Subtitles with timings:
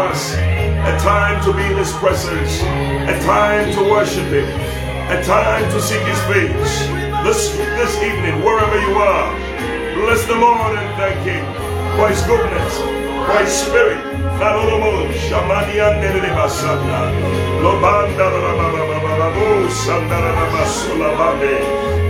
[0.00, 0.34] Us.
[0.34, 2.62] A time to be in His presence.
[3.08, 4.48] A time to worship Him.
[5.10, 6.74] A time to seek His face.
[7.24, 9.32] This, this evening, wherever you are,
[9.94, 11.44] bless the Lord and thank Him
[11.96, 12.78] for His goodness,
[13.26, 14.02] for His Spirit.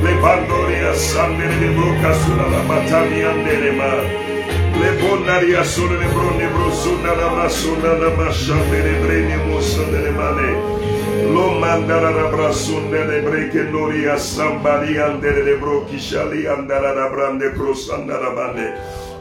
[0.04, 3.32] Lebandoria Sandere de Bruca Sula la Matania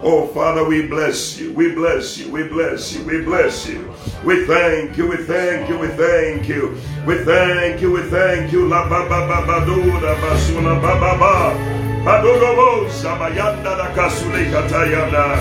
[0.06, 1.54] Oh, Father, we bless you.
[1.54, 2.30] We bless you.
[2.30, 3.06] We bless you.
[3.06, 3.90] We bless you.
[4.26, 5.08] We thank you.
[5.08, 5.78] We thank you.
[5.80, 6.78] We thank you.
[7.08, 7.92] We thank you.
[7.92, 8.68] We thank you.
[8.68, 11.73] La ba ba ba ba do da ba su ba ba ba.
[12.04, 15.40] Ba do do bo sa ba yanda da kasule katayana.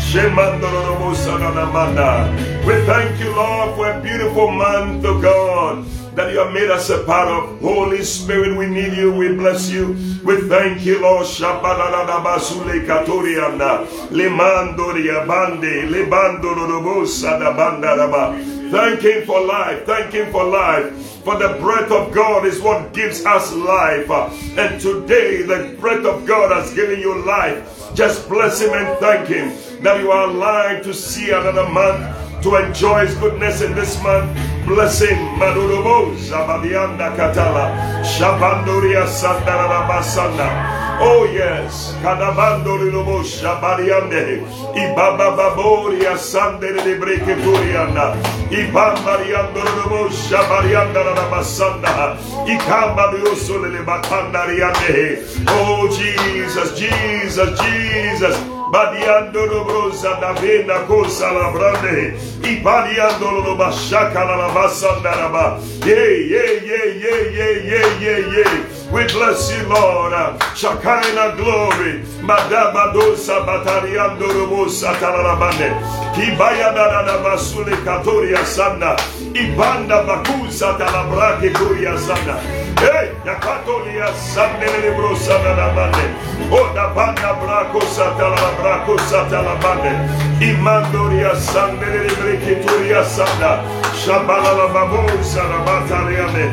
[0.00, 2.32] Shemando do bo sa na na manda.
[2.66, 5.84] We thank you, Lord, for a beautiful month, oh God
[6.18, 7.60] that you have made us a part of.
[7.60, 9.12] Holy Spirit, we need you.
[9.12, 9.94] We bless you.
[10.24, 11.24] We thank you, Lord.
[11.24, 13.86] Shabbaladabasule katorianda.
[14.10, 15.86] Lemandoria bande.
[15.86, 18.34] Lebando robosa da bandaraba.
[18.70, 19.86] Thank him for life.
[19.86, 20.90] Thank him for life.
[21.28, 24.08] For the breath of God is what gives us life.
[24.56, 27.92] And today, the breath of God has given you life.
[27.94, 29.52] Just bless him and thank him
[29.82, 34.47] that you are alive to see another month to enjoy His goodness in this month.
[34.66, 35.18] Bless Him.
[35.38, 38.02] Madurobo Zabadianda Katala.
[38.04, 40.98] Shabandoria Sandarabasanda.
[41.00, 41.94] Oh yes.
[42.02, 44.42] Kadabando Lilobo Shabariande.
[44.74, 48.16] Ibaba Baboria Sandere de Breketurianda.
[48.50, 52.18] Ibambariando Lilobo Shabarianda Rabasanda.
[52.46, 55.22] Ikamba Diosole Batandariande.
[55.48, 58.57] Oh Jesus, Jesus, Jesus.
[58.70, 62.14] Badiando lo brosa da vena cosa la brande.
[62.42, 65.58] I badiando lo bashaka la bassa daraba.
[65.84, 68.77] Yay, yay, yay, yay, yay, yay, yay, yay.
[68.90, 70.12] We bless you, Lord.
[70.56, 72.02] Shekinah glory.
[72.24, 75.70] Madaba dosa batariando lo bosa talarabande.
[76.16, 78.96] Kibaya da da basule katoria sanda.
[79.34, 82.40] Ibanda bakusa talabrake kuria sanda.
[82.80, 86.08] Hey, yakatolia sandele brosa da bande.
[86.50, 89.92] O da banda brako satala brako satala bande.
[90.40, 93.62] Imandoria sandele breketuria sanda.
[93.98, 96.46] Shabala la babosa la batariane.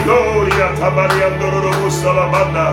[0.00, 2.66] Idoria tabariando robusta la banda.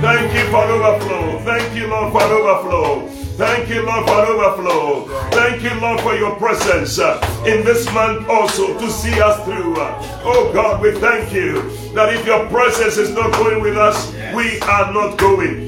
[0.00, 1.38] Thank you for overflow.
[1.44, 3.08] Thank you, Lord, for overflow.
[3.38, 5.06] Thank you, Lord, for overflow.
[5.30, 9.76] Thank you, Lord, for your presence uh, in this month also to see us through.
[9.76, 11.62] Uh, oh God, we thank you
[11.94, 15.67] that if your presence is not going with us, we are not going.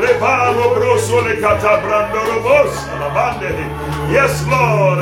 [0.00, 3.50] Levalo broso le catabrando robos alabande.
[4.10, 5.00] Yes, Lord.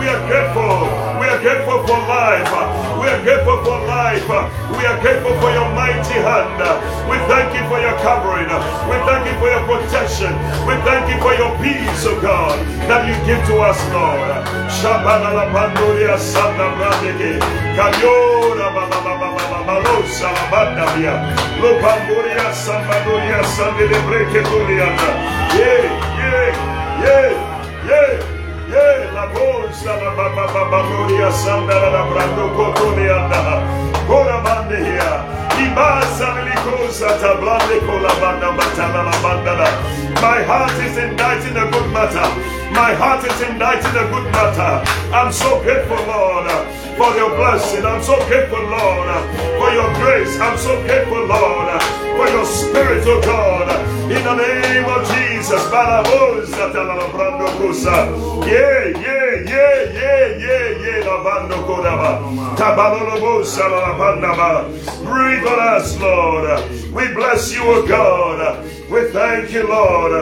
[0.00, 0.88] We are grateful.
[1.20, 2.50] We are grateful for life.
[2.98, 4.26] We are grateful for life.
[4.74, 6.58] We are grateful for your mighty hand.
[7.06, 8.50] We thank you for your covering.
[8.90, 10.32] We thank you for your protection.
[10.66, 12.58] We thank you for your peace, oh God,
[12.88, 14.42] that you give to us, Lord.
[14.80, 17.38] Shabana la pandoria santa brandeke.
[18.72, 21.14] Baba baba balosa la banda via.
[21.60, 25.08] Lo pandoria sambadoria sandele breketoriana.
[25.58, 25.82] Yeah,
[26.18, 26.48] yeah,
[27.04, 27.30] yeah,
[27.88, 28.28] yeah.
[28.72, 33.60] Yeah, la bolsa la baba gloria sandara la brando cotoniana.
[34.08, 35.51] Ora bande here.
[40.22, 42.26] My heart is inditing a good matter.
[42.72, 44.84] My heart is inditing a good matter.
[45.12, 46.46] I'm so grateful, Lord,
[46.96, 47.84] for your blessing.
[47.84, 49.08] I'm so grateful, Lord,
[49.58, 50.38] for your grace.
[50.38, 51.82] I'm so grateful, Lord,
[52.16, 53.68] for your spirit, oh God.
[54.10, 55.62] In the name of Jesus.
[58.46, 61.04] Yeah, yeah, yeah, yeah, yeah, yeah.
[61.04, 61.62] Lavando
[65.42, 65.42] kodaba.
[65.42, 65.42] Tabalolobosa la bandaba.
[65.42, 66.92] Breathe on us, Lord.
[66.92, 68.64] We bless you, oh God.
[68.90, 70.12] We thank you, Lord.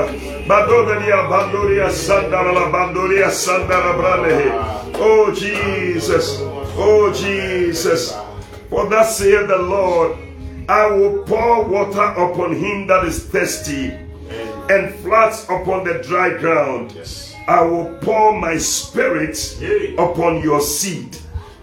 [0.47, 4.53] Badonia bandoria sandara la bandoria sandara brale.
[4.95, 6.39] Oh Jesus.
[6.77, 8.15] Oh Jesus.
[8.69, 10.17] For thus saith the Lord,
[10.69, 13.91] I will pour water upon him that is thirsty,
[14.71, 16.95] and floods upon the dry ground.
[17.49, 19.37] I will pour my spirit
[19.99, 21.17] upon your seed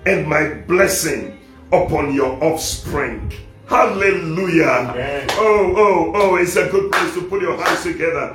[0.06, 1.40] and my blessing
[1.72, 3.32] upon your offspring.
[3.67, 4.91] Hallelujah.
[4.91, 5.27] Amen.
[5.31, 8.33] Oh, oh, oh, it's a good place to put your hands together.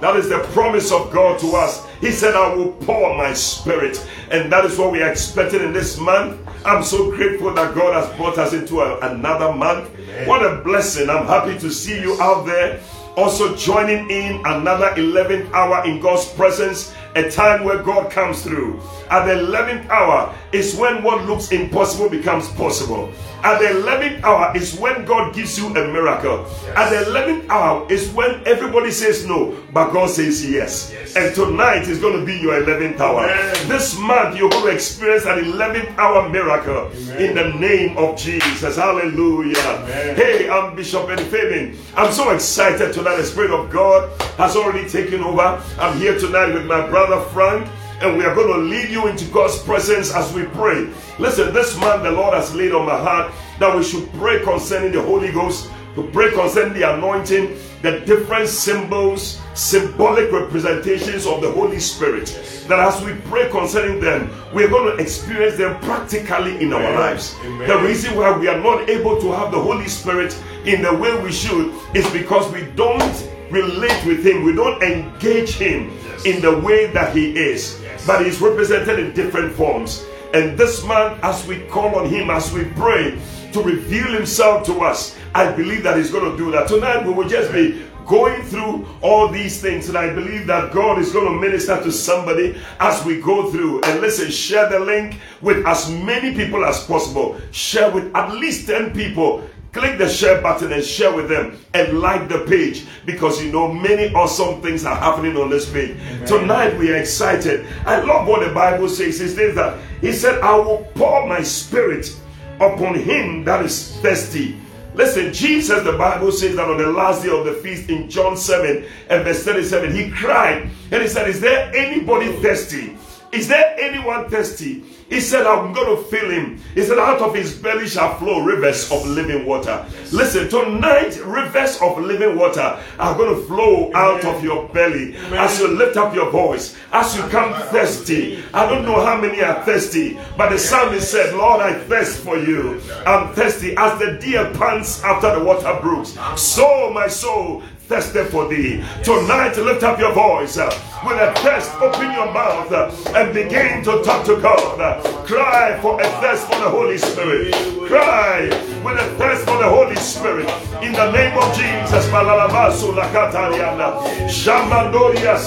[0.00, 1.86] That is the promise of God to us.
[2.00, 3.98] He said, I will pour my spirit.
[4.30, 6.38] And that is what we are expecting in this month.
[6.64, 9.90] I'm so grateful that God has brought us into a- another month.
[10.26, 11.10] What a blessing.
[11.10, 12.80] I'm happy to see you out there
[13.16, 18.80] also joining in another 11th hour in God's presence, a time where God comes through.
[19.10, 23.12] At the 11th hour is when what looks impossible becomes possible.
[23.42, 26.44] At the 11th hour is when God gives you a miracle.
[26.74, 30.92] At the 11th hour is when everybody says no, but God says yes.
[31.14, 33.24] And tonight is going to be your 11th hour.
[33.30, 33.68] Amen.
[33.68, 38.76] This month you're going to experience an 11th hour miracle in the name of Jesus.
[38.76, 39.56] Hallelujah.
[39.58, 40.16] Amen.
[40.16, 41.78] Hey, I'm Bishop Fabian.
[41.96, 43.16] I'm so excited tonight.
[43.16, 45.62] The Spirit of God has already taken over.
[45.78, 47.68] I'm here tonight with my brother Frank,
[48.00, 50.88] and we are going to lead you into God's presence as we pray.
[51.18, 54.92] Listen, this month the Lord has laid on my heart that we should pray concerning
[54.92, 61.50] the Holy Ghost, to pray concerning the anointing, the different symbols, symbolic representations of the
[61.50, 62.26] Holy Spirit.
[62.68, 66.94] That as we pray concerning them, we're going to experience them practically in our Amen.
[66.94, 67.34] lives.
[67.42, 67.68] Amen.
[67.68, 71.20] The reason why we are not able to have the Holy Spirit in the way
[71.20, 75.90] we should is because we don't relate with Him, we don't engage Him
[76.24, 77.82] in the way that He is.
[78.06, 80.06] But He's represented in different forms.
[80.34, 83.18] And this man, as we call on Him, as we pray
[83.52, 86.68] to reveal Himself to us, I believe that He's going to do that.
[86.68, 90.98] Tonight, we will just be going through all these things and i believe that god
[90.98, 95.20] is going to minister to somebody as we go through and listen share the link
[95.42, 99.46] with as many people as possible share with at least 10 people
[99.78, 103.72] click the share button and share with them and like the page because you know
[103.72, 105.96] many awesome things are happening on this page.
[106.26, 107.66] Tonight we are excited.
[107.86, 109.20] I love what the bible says.
[109.20, 112.14] It says that he said i will pour my spirit
[112.56, 114.60] upon him that is thirsty.
[114.94, 118.36] Listen, Jesus, the Bible says that on the last day of the feast in John
[118.36, 122.96] 7 and verse 37, he cried and he said, Is there anybody thirsty?
[123.30, 124.82] Is there anyone thirsty?
[125.08, 126.60] He said, I'm going to fill him.
[126.74, 129.86] He said, Out of his belly shall flow rivers of living water.
[130.12, 135.58] Listen, tonight, rivers of living water are going to flow out of your belly as
[135.58, 138.42] you lift up your voice, as you come thirsty.
[138.52, 142.36] I don't know how many are thirsty, but the psalmist said, Lord, I thirst for
[142.36, 142.80] you.
[143.06, 146.16] I'm thirsty as the deer pants after the water brooks.
[146.16, 146.36] Uh-huh.
[146.36, 148.84] So my soul thirsted for thee.
[149.02, 150.68] Tonight, lift up your voice uh,
[151.06, 151.74] with a thirst.
[151.80, 155.02] Open your mouth uh, and begin to talk to God.
[155.26, 157.54] Cry for a thirst for the Holy Spirit.
[157.88, 158.50] Cry
[158.84, 160.48] with a thirst for the Holy Spirit.
[160.82, 162.04] In the name of Jesus.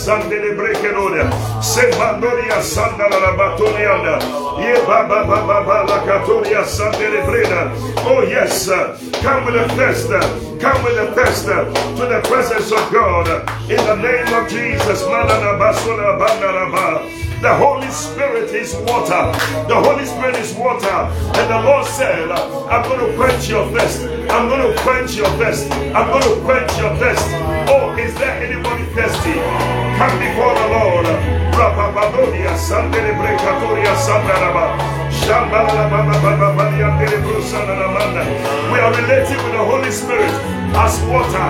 [0.01, 0.51] Sandele.
[1.61, 2.61] Semandoria
[5.87, 7.21] lakatoria sandele.
[8.05, 8.67] Oh yes.
[9.21, 10.09] Come with a thirst.
[10.59, 13.27] Come with a thirst to the presence of God.
[13.69, 15.01] In the name of Jesus.
[17.41, 19.35] The Holy Spirit is water.
[19.67, 20.87] The Holy Spirit is water.
[20.87, 24.03] And the Lord said, I'm going to quench your thirst.
[24.31, 25.69] I'm going to quench your thirst.
[25.71, 27.27] I'm going to quench your thirst.
[27.67, 29.33] Oh, is there anybody thirsty?
[29.99, 31.40] Come before the Lord.
[38.73, 40.33] We are related with the Holy Spirit
[40.73, 41.47] as water.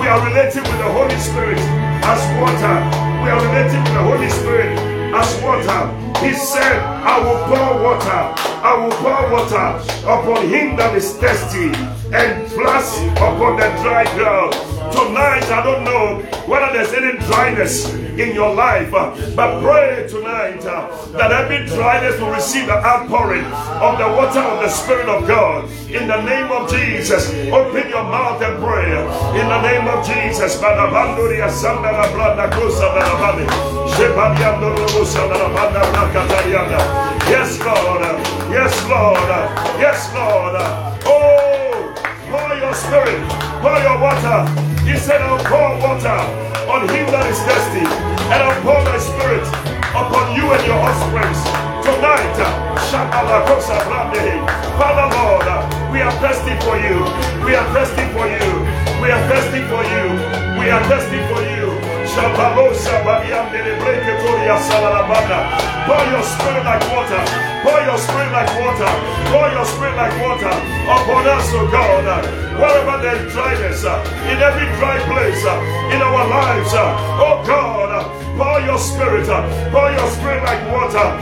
[0.00, 1.60] We are related with the Holy Spirit
[2.08, 2.76] as water.
[3.20, 4.78] We are related with the Holy Spirit
[5.12, 5.80] as water.
[6.24, 8.22] He said, I will pour water.
[8.64, 9.76] I will pour water
[10.08, 11.68] upon him that is thirsty
[12.16, 14.69] and floods upon the dry ground.
[14.92, 20.64] Tonight, I don't know whether there's any dryness in your life, uh, but pray tonight
[20.66, 23.44] uh, that every dryness will receive the outpouring
[23.80, 25.70] of the water of the Spirit of God.
[25.90, 28.90] In the name of Jesus, open your mouth and pray.
[29.40, 30.58] In the name of Jesus.
[37.30, 38.02] Yes, Lord.
[38.50, 39.28] Yes, Lord.
[39.78, 40.54] Yes, Lord.
[41.06, 41.94] Oh,
[42.30, 43.22] pour your spirit,
[43.62, 44.46] pour your water.
[44.90, 46.18] He said, I'll pour water
[46.66, 49.46] on him that is thirsty, and I'll pour my spirit
[49.94, 51.30] upon you and your offspring.
[51.86, 52.34] Tonight.
[54.74, 55.46] Father Lord,
[55.94, 57.06] we are thirsty for you.
[57.46, 58.66] We are thirsty for you.
[58.98, 60.10] We are thirsty for you.
[60.58, 61.70] We are thirsty for you.
[65.86, 67.22] Pour your spirit like water.
[67.62, 68.88] Pour your spirit like water.
[69.28, 70.48] Pour your spirit like water
[70.88, 72.24] upon us, oh God.
[72.56, 75.56] Wherever there's dryness, uh, in every dry place uh,
[75.94, 78.04] in our lives, uh, oh God,
[78.36, 79.28] pour your spirit,
[79.72, 81.16] pour your spirit like water.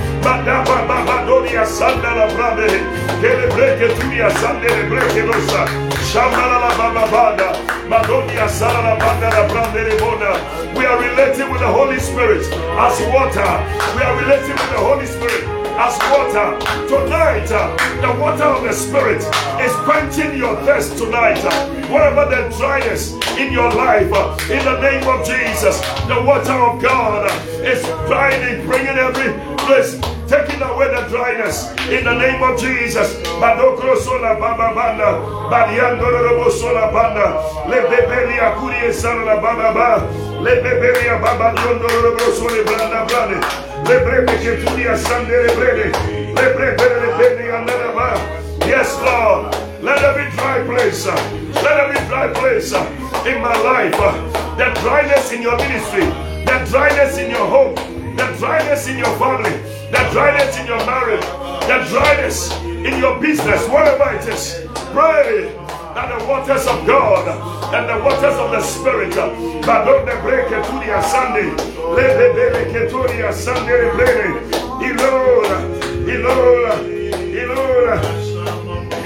[10.78, 13.50] We are related with the Holy Spirit as water.
[13.96, 16.58] We are related with the Holy Spirit as water.
[16.88, 17.70] Tonight, uh,
[18.02, 19.22] the water of the Spirit
[19.62, 21.38] is quenching your thirst tonight.
[21.44, 26.52] Uh, whatever the dryness in your life, uh, in the name of Jesus, the water
[26.52, 27.30] of God
[27.64, 29.32] is grinding, bringing every
[29.66, 29.94] place
[30.28, 33.16] taking away the dryness in the name of Jesus.
[33.40, 33.64] Baba
[33.96, 35.48] sala baba baba.
[48.66, 49.54] Yes, Lord.
[49.82, 51.06] Let there be dry place.
[51.06, 52.72] Let there be dry place
[53.26, 53.96] in my life.
[54.58, 56.04] The dryness in your ministry.
[56.44, 57.74] The dryness in your home.
[58.16, 59.77] The dryness in your family.
[59.90, 61.24] The dryness in your marriage.
[61.68, 63.66] The dryness in your business.
[63.68, 64.66] Whatever it is.
[64.92, 65.52] Pray
[65.94, 67.26] that the waters of God
[67.74, 69.14] and the waters of the Spirit,
[69.66, 71.50] but don't break it to the Sunday,
[71.94, 73.90] let the to the Sunday,
[74.78, 75.58] Ilora,
[76.06, 76.74] Ilora,
[77.34, 77.96] Ilora,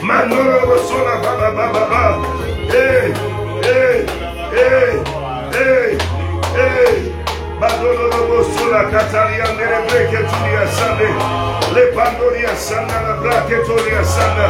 [0.02, 3.12] Manora, Sola, Baba, Baba, Baba, hey,
[3.62, 4.06] hey,
[4.52, 5.02] hey,
[5.52, 5.98] hey,
[6.54, 7.12] hey.
[7.62, 11.08] Badolo sola Catalia nere breke tulia sande
[11.74, 14.46] le pandoria sanda la brake tolia sanda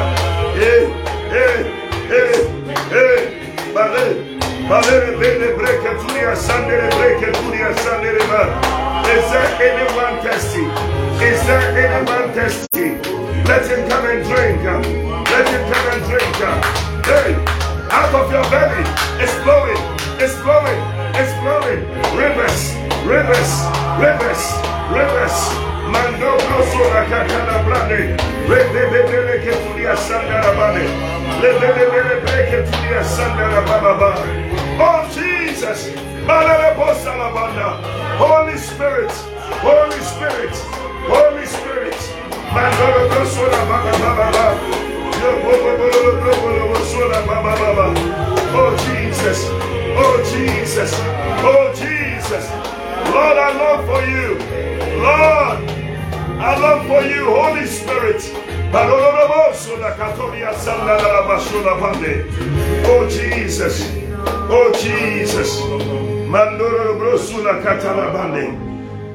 [0.55, 0.89] eh
[1.31, 2.45] eh Hey,
[2.93, 8.21] hey, Bale, Bale, Bele, Breke, Tunia, Sandere, Breke, Tunia, Sandere,
[9.09, 10.65] Is there anyone thirsty?
[11.25, 13.01] Is there anyone thirsty?
[13.49, 14.61] Let him come and drink.
[15.33, 16.37] Let him come and drink.
[17.07, 17.33] Hey,
[17.89, 18.85] out of your belly,
[19.23, 19.81] it's flowing,
[20.21, 20.81] it's flowing,
[21.17, 21.81] it's flowing.
[22.13, 23.67] Rivers, rivers,
[23.99, 24.43] rivers,
[24.91, 25.37] rivers.
[25.93, 28.17] Mando grosso la cacana brande.
[28.47, 30.87] Rebe bebe che tu dia sandara bane.
[34.79, 35.91] Oh Jesus,
[38.19, 39.13] Holy Spirit,
[39.63, 40.55] Holy Spirit,
[41.09, 41.99] Holy Spirit.
[42.53, 44.55] Mando grosso la baba baba.
[48.55, 49.49] Oh Jesus,
[49.97, 50.93] oh Jesus,
[51.43, 52.72] oh Jesus.
[53.11, 54.39] Lord, I love for you.
[55.03, 55.59] Lord,
[56.39, 58.23] I love for you, Holy Spirit.
[62.85, 63.83] Oh Jesus.
[64.25, 65.61] Oh Jesus.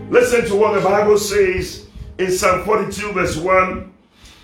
[0.09, 3.93] Listen to what the Bible says in Psalm 42, verse 1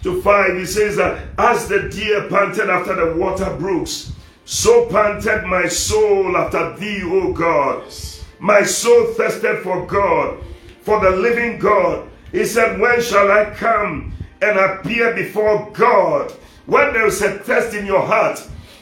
[0.03, 0.55] to 5.
[0.57, 4.11] It says that as the deer panted after the water brooks,
[4.45, 7.83] so panted my soul after thee, O God.
[8.43, 10.43] My soul thirsted for God,
[10.81, 12.09] for the living God.
[12.33, 16.29] He said, When shall I come and appear before God.
[16.65, 18.39] When there is a thirst in your heart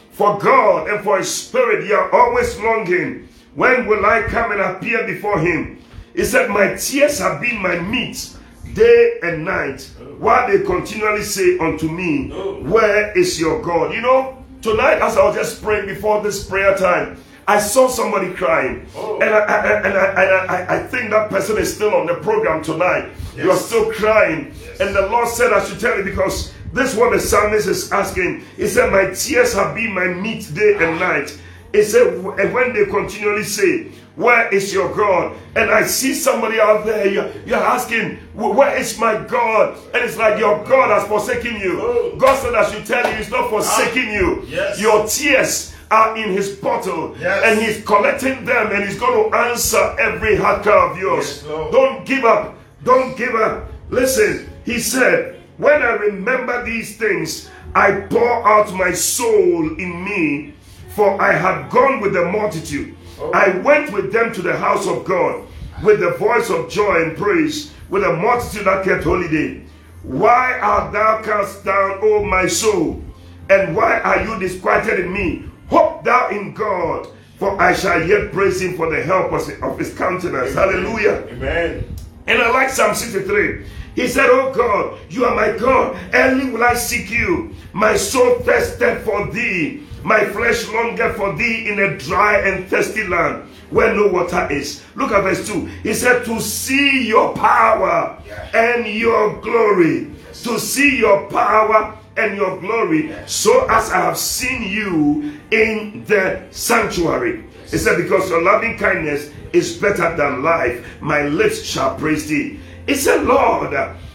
[0.09, 3.27] for God and for His Spirit, you are always longing.
[3.53, 5.79] When will I come and appear before Him?
[6.15, 8.35] He said, My tears have been my meat
[8.73, 12.31] day and night, while they continually say unto me,
[12.63, 13.93] Where is your God?
[13.93, 18.33] You know, tonight, as I was just praying before this prayer time, I saw somebody
[18.33, 19.19] crying, oh.
[19.19, 22.15] and, I, I, and, I, and I, I, think that person is still on the
[22.15, 23.09] program tonight.
[23.35, 23.37] Yes.
[23.37, 24.79] You are still crying, yes.
[24.79, 27.91] and the Lord said, I should tell you because this is what the psalmist is
[27.91, 28.43] asking.
[28.55, 31.37] He said, My tears have been my meat day and night.
[31.73, 35.37] He said, and when they continually say, Where is your God?
[35.55, 39.77] And I see somebody out there, you're, you're asking, Where is my God?
[39.93, 41.79] And it's like your God has forsaken you.
[41.81, 42.15] Oh.
[42.17, 44.13] God said, I should tell you, He's not forsaking ah.
[44.13, 44.43] you.
[44.47, 44.79] Yes.
[44.79, 47.43] Your tears are in his bottle yes.
[47.45, 51.43] and he's collecting them and he's going to answer every heart cry of yours.
[51.45, 52.55] Yes, Don't give up.
[52.83, 53.69] Don't give up.
[53.89, 60.53] Listen, he said, When I remember these things, I pour out my soul in me,
[60.95, 62.95] for I had gone with the multitude.
[63.19, 63.31] Oh.
[63.33, 65.45] I went with them to the house of God
[65.83, 69.63] with the voice of joy and praise, with a multitude that kept holiday.
[70.03, 73.03] Why art thou cast down, O my soul?
[73.49, 75.50] And why are you disquieted in me?
[75.71, 77.07] Hope thou in God,
[77.37, 80.51] for I shall yet praise him for the help of his countenance.
[80.51, 80.83] Amen.
[80.83, 81.25] Hallelujah.
[81.29, 81.95] Amen.
[82.27, 83.65] And I like Psalm 63.
[83.95, 85.97] He said, Oh God, you are my God.
[86.13, 87.55] Early will I seek you.
[87.71, 89.87] My soul thirsted for thee.
[90.03, 94.83] My flesh longeth for thee in a dry and thirsty land where no water is.
[94.95, 95.65] Look at verse 2.
[95.83, 98.21] He said, To see your power
[98.53, 100.11] and your glory.
[100.43, 106.43] To see your power and your glory, so as I have seen you in the
[106.51, 107.43] sanctuary.
[107.69, 112.59] He said, Because your loving kindness is better than life, my lips shall praise thee.
[112.87, 113.73] He said, Lord,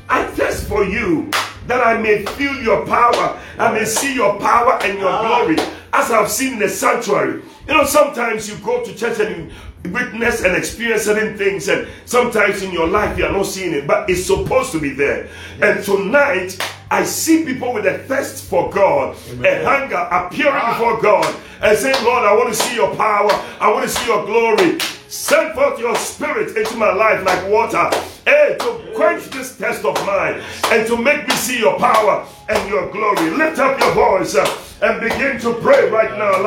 [0.09, 1.31] I thirst for you
[1.67, 5.27] that I may feel your power, I may see your power and your ah.
[5.27, 5.57] glory
[5.93, 7.43] as I've seen in the sanctuary.
[7.67, 9.51] You know, sometimes you go to church and
[9.85, 13.73] you witness and experience certain things, and sometimes in your life you are not seeing
[13.73, 15.29] it, but it's supposed to be there.
[15.63, 16.59] And tonight,
[16.91, 22.05] I see people with a thirst for God, a hunger appearing before God, and saying,
[22.05, 24.79] Lord, I want to see your power, I want to see your glory.
[25.09, 27.89] Send forth your spirit into my life like water,
[28.25, 30.43] hey, to quench this test of mine
[30.73, 33.31] and to make me see your power and your glory.
[33.31, 34.47] Lift up your voice uh,
[34.83, 36.43] and begin to pray right now.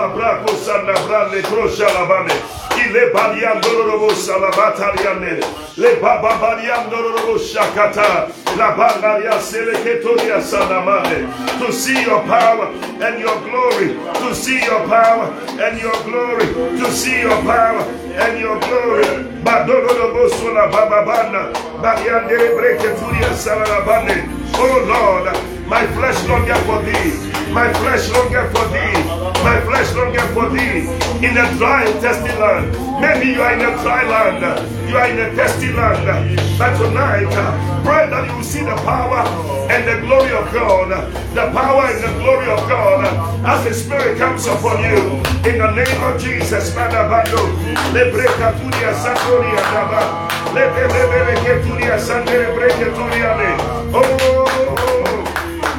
[5.78, 5.96] Le
[7.40, 8.32] shakata.
[8.58, 11.28] La seleketoria sanamane.
[11.60, 12.68] To see your power
[13.02, 13.96] and your glory.
[14.20, 16.48] To see your power and your glory.
[16.80, 17.82] To see your power
[18.20, 19.04] and your your glory.
[19.46, 21.54] Badolo Bosula Bababana.
[24.62, 25.32] Oh Lord,
[25.68, 27.30] my flesh longeth for thee.
[27.54, 29.04] My flesh longeth for thee.
[29.44, 30.90] My flesh longeth for thee.
[31.26, 32.74] In a dry and thirsty land.
[33.00, 34.90] Maybe you are in a dry land.
[34.90, 36.38] You are in a thirsty land.
[36.60, 37.32] But tonight,
[37.86, 39.24] pray that you will see the power
[39.72, 40.90] and the glory of God.
[41.34, 43.06] The power and the glory of God
[43.46, 45.24] as the Spirit comes upon you.
[45.50, 46.76] In the name of Jesus.
[46.76, 47.40] Madabado.
[47.94, 50.28] Lebreka tudia sakoria daba.
[50.54, 51.40] Lebebebe
[51.70, 53.52] ketudia sandere breketudia ne.
[53.94, 55.24] Oh.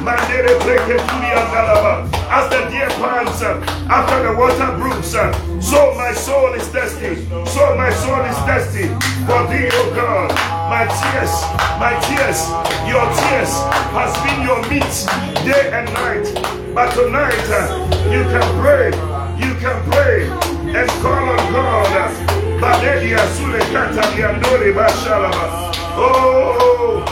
[0.03, 2.07] Mandere breketudia dalaba.
[2.31, 7.15] As the deer pants uh, after the water brooks, uh, so my soul is thirsty.
[7.45, 8.87] So my soul is thirsty
[9.27, 10.31] for thee, O God.
[10.71, 11.33] My tears,
[11.77, 12.39] my tears,
[12.87, 13.51] your tears
[13.91, 14.93] has been your meat
[15.43, 16.27] day and night.
[16.73, 17.67] But tonight uh,
[18.09, 18.87] you can pray,
[19.37, 20.29] you can pray
[20.73, 22.40] and call on God.
[22.61, 25.71] Badelia sule kata liandore bashalaba.
[25.97, 27.03] Oh, oh, oh.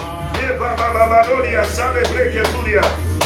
[0.41, 2.81] ye baba babadolia sale breketulia.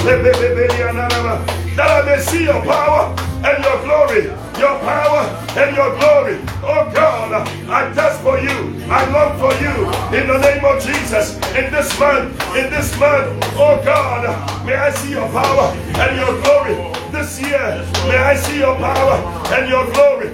[0.06, 1.40] Lebebebelia nanaba.
[1.76, 4.26] That I may see your power and your glory,
[4.62, 5.26] your power
[5.58, 6.38] and your glory.
[6.62, 7.34] Oh God,
[7.68, 8.78] I thirst for you.
[8.94, 11.36] I long for you in the name of Jesus.
[11.58, 14.22] In this month, in this month, oh God,
[14.68, 16.76] may I see your power and your glory.
[17.12, 19.18] This year, may I see your power
[19.54, 20.30] and your glory.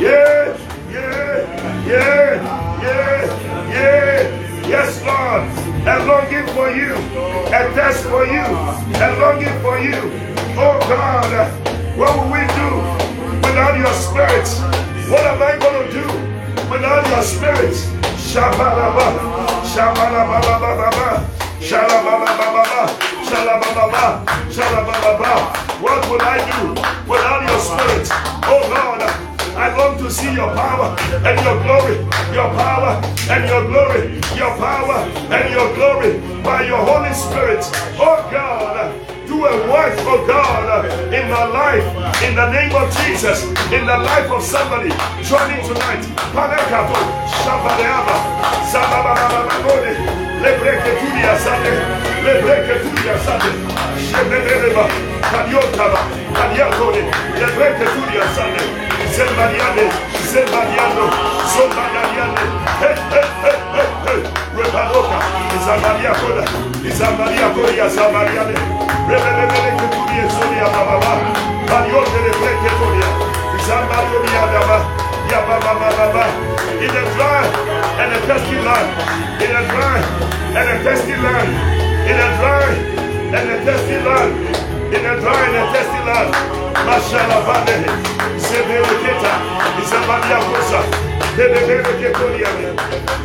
[0.00, 0.56] Yeah,
[0.94, 4.68] yeah, yeah, yeah.
[4.68, 5.44] Yes, Lord.
[5.86, 6.94] A longing for you,
[7.52, 10.00] a thirst for you, a longing for you.
[10.56, 11.28] Oh God,
[11.98, 12.70] what will we do
[13.46, 14.48] without your spirit?
[15.10, 16.06] What am I going to do
[16.72, 17.74] without your spirit?
[18.16, 19.06] Shabalaba,
[19.74, 22.88] shabalaba, Shalabababa,
[23.24, 25.80] shalabababa, shalabababa.
[25.80, 26.68] What will I do
[27.10, 28.08] without your spirit?
[28.44, 31.96] Oh Lord, I long to see your power and your glory,
[32.34, 37.62] your power and your glory, your power and your glory by your Holy Spirit.
[37.94, 38.92] Oh God,
[39.28, 41.86] do a work, oh God, in my life,
[42.22, 44.90] in the name of Jesus, in the life of somebody
[45.22, 46.04] joining tonight.
[50.44, 51.72] Sabababababone, Lebreketudia Sade,
[52.22, 53.50] Lebreketudia Sade,
[53.96, 54.88] Shebebeba,
[55.22, 56.00] Kadiotaba,
[56.34, 57.02] Kadiatone,
[57.40, 58.62] Lebreketudia Sade,
[59.14, 59.90] Zembadiane,
[60.28, 61.06] Zembadiano,
[61.48, 62.44] Sombadiane,
[62.80, 64.20] hey, hey, hey, hey, hey,
[64.56, 65.18] Repadoka,
[65.56, 66.44] Izamaria Koda,
[66.84, 68.56] Izamaria Koda, Zamariane,
[69.08, 71.14] Rebebele Ketudia Sonia Baba,
[71.68, 73.08] Mariote de Breketonia,
[73.56, 77.42] Izamario Diadaba, Yababa, in a dry
[77.98, 78.88] and a thirsty land,
[79.42, 79.98] in a dry
[80.54, 81.50] and a thirsty land,
[82.06, 82.66] in a dry
[83.34, 84.32] and a thirsty land,
[84.94, 86.30] in a dry and a thirsty land,
[86.86, 87.88] Mashallah Vade,
[88.38, 89.32] Sebeleketa,
[89.80, 90.80] Izamaria Kosa,
[91.36, 92.68] Bebebele Ketoniane,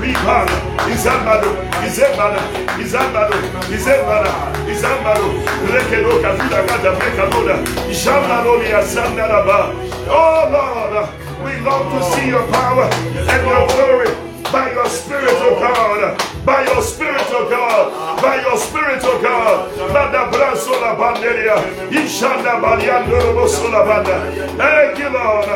[0.02, 0.56] Ribana,
[0.89, 1.50] Izambado,
[1.86, 2.41] Izembana,
[2.80, 3.38] Izambado,
[3.69, 4.32] Izembana,
[4.65, 5.28] Izambado,
[5.69, 7.56] Rekedo Kazuda Gada Mekadoda,
[7.91, 9.76] Ishamalonia Sandaraba.
[10.08, 15.56] Oh Lord, we long to see your power and your glory by your spirit, O
[15.56, 16.17] oh God.
[16.45, 18.21] By your spirit, O oh God.
[18.21, 19.93] By your spirit, O oh God.
[19.93, 21.56] Nada braso la banderia.
[21.91, 24.17] Ishanda baliando roboso la banda.
[24.58, 25.47] Thank you, Lord.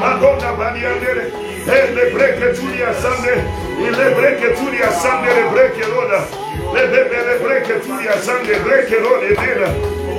[0.00, 1.32] Madonna baliandere.
[1.66, 3.44] E le breche turia sande.
[3.78, 6.26] E le breche turia sande le breche roda.
[6.74, 9.68] Le bebe le breche turia sande breche roda e dena.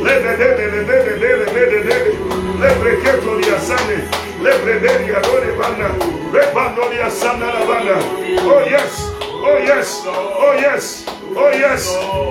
[0.02, 2.51] Le bebe le bebe le bebe le bebe.
[2.62, 3.98] Lebre que Gloria lebreketo liasane
[4.44, 5.90] lebreberia dore bana.
[6.32, 7.98] Rebano liasana la bana.
[8.46, 9.12] Oh yes.
[9.44, 10.02] Oh yes.
[10.06, 11.06] Oh yes.
[11.36, 11.88] Oh yes.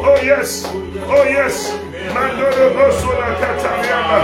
[0.07, 0.67] Oh yes.
[1.09, 1.73] Oh yes.
[2.15, 4.21] Mandoro boso la katariama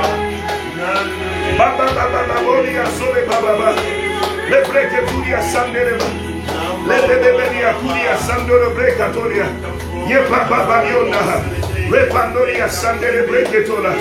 [1.59, 2.85] baba baba baba bolia
[3.29, 3.75] Baba baba.
[3.75, 3.75] Baba
[4.51, 6.36] lebreketo liasane lebana
[6.89, 9.47] lebebeleria kulia sandoro brekatoria
[10.09, 11.19] yepapapaliona
[11.91, 13.93] repandoria sandere breketola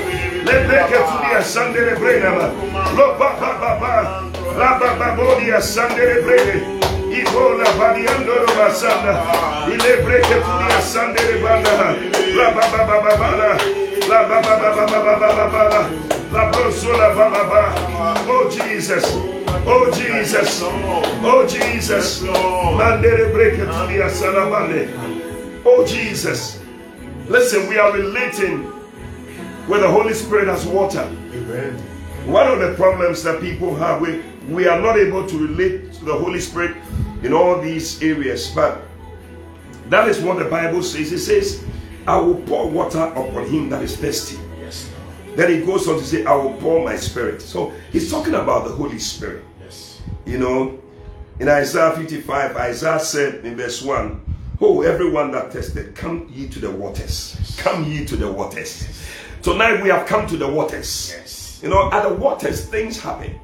[0.45, 2.51] lebreketulia sandere brenaba
[2.97, 4.23] lopapapapa
[4.57, 6.61] labababolia sandere brene.
[7.11, 9.21] Ibola baliandoro basanda.
[9.67, 11.95] Ilebreketulia sandere banda.
[12.35, 13.57] Labababababala
[14.09, 15.85] lababababababala
[18.27, 19.03] Oh Jesus.
[19.65, 20.61] Oh Jesus.
[20.63, 22.21] Oh Jesus.
[22.21, 24.89] Mandere breke tulia salamande.
[25.65, 26.61] Oh Jesus.
[27.29, 28.65] Listen, we are relating
[29.67, 31.05] with the Holy Spirit as water.
[32.25, 36.05] One of the problems that people have, we, we are not able to relate to
[36.05, 36.75] the Holy Spirit
[37.23, 38.51] in all these areas.
[38.53, 38.81] But
[39.89, 41.11] that is what the Bible says.
[41.11, 41.63] It says,
[42.05, 44.37] I will pour water upon him that is thirsty.
[45.35, 45.37] Yes.
[45.37, 47.41] Then he goes on to say, I will pour my spirit.
[47.41, 49.43] So he's talking about the Holy Spirit.
[49.61, 50.01] Yes.
[50.25, 50.79] You know,
[51.39, 54.21] in Isaiah 55, Isaiah said in verse 1,
[54.61, 57.55] Oh, everyone that tested, come ye to the waters.
[57.57, 58.87] Come ye to the waters.
[59.41, 61.13] Tonight we have come to the waters.
[61.13, 61.59] Yes.
[61.61, 63.37] You know, at the waters, things happen.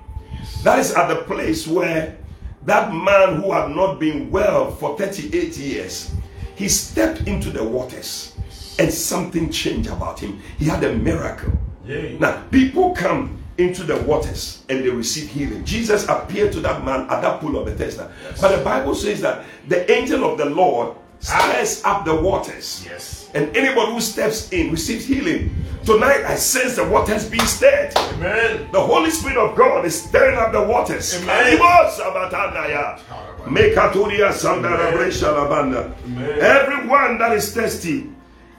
[0.63, 2.17] That is at the place where
[2.63, 6.13] that man who had not been well for 38 years,
[6.56, 8.36] he stepped into the waters
[8.80, 10.39] and something changed about him.
[10.58, 11.51] He had a miracle.
[11.91, 12.17] Yay.
[12.19, 15.65] Now, people come into the waters and they receive healing.
[15.65, 18.12] Jesus appeared to that man at that pool of Bethesda.
[18.39, 21.51] But the Bible says that the angel of the Lord ah.
[21.51, 22.86] stirs up the waters.
[22.86, 23.30] Yes.
[23.34, 25.54] And anybody who steps in receives healing.
[25.86, 27.91] Tonight, I sense the waters being stirred.
[27.97, 28.69] Amen.
[28.71, 31.21] The Holy Spirit of God is stirring up the waters.
[31.21, 31.58] Amen.
[31.58, 32.99] Karibo sabatandaya.
[33.45, 35.93] Mekaturia sandara bresha labanda.
[36.06, 36.39] Amen.
[36.39, 38.10] Everyone that is thirsty,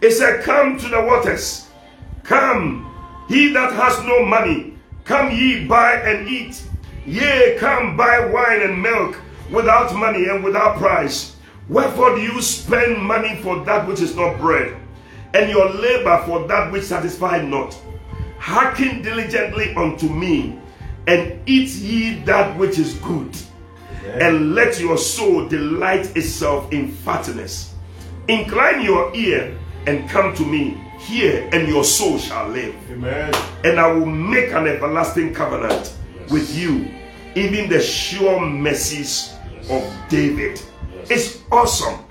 [0.01, 1.69] it said, Come to the waters.
[2.25, 2.92] Come,
[3.33, 6.63] he that has no money, come ye buy and eat.
[7.07, 9.19] Yea, come buy wine and milk
[9.51, 11.37] without money and without price.
[11.69, 14.77] Wherefore do you spend money for that which is not bread,
[15.35, 17.77] and your labor for that which satisfies not?
[18.39, 20.59] Hearken diligently unto me,
[21.07, 23.37] and eat ye that which is good,
[24.05, 27.75] and let your soul delight itself in fatness.
[28.29, 30.82] Incline your ear and come to me.
[31.07, 33.35] Hear, and your soul shall live Amen.
[33.65, 35.95] and I will make an everlasting covenant
[36.31, 36.89] with you,
[37.35, 39.35] even the sure mercies
[39.69, 40.63] of David.
[41.11, 42.05] It's awesome.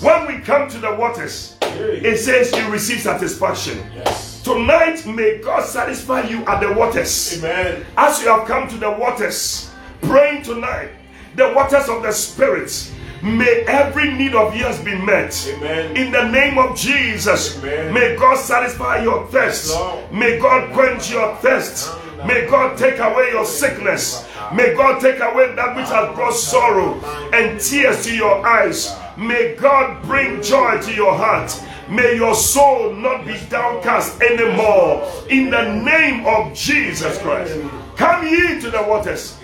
[0.00, 3.78] When we come to the waters, it says you receive satisfaction.
[3.94, 4.42] Yes.
[4.42, 7.38] Tonight, may God satisfy you at the waters.
[7.38, 7.86] Amen.
[7.96, 9.70] As you have come to the waters,
[10.02, 10.90] praying tonight,
[11.36, 15.32] the waters of the Spirit, may every need of yours be met.
[15.56, 15.96] Amen.
[15.96, 17.94] In the name of Jesus, Amen.
[17.94, 19.76] may God satisfy your thirst.
[20.12, 21.92] May God quench your thirst.
[22.26, 24.28] May God take away your sickness.
[24.54, 26.94] May God take away that which has brought sorrow
[27.32, 28.94] and tears to your eyes.
[29.16, 31.52] May God bring joy to your heart.
[31.88, 35.10] May your soul not be downcast anymore.
[35.28, 37.58] In the name of Jesus Christ.
[37.96, 39.38] Come ye to the waters.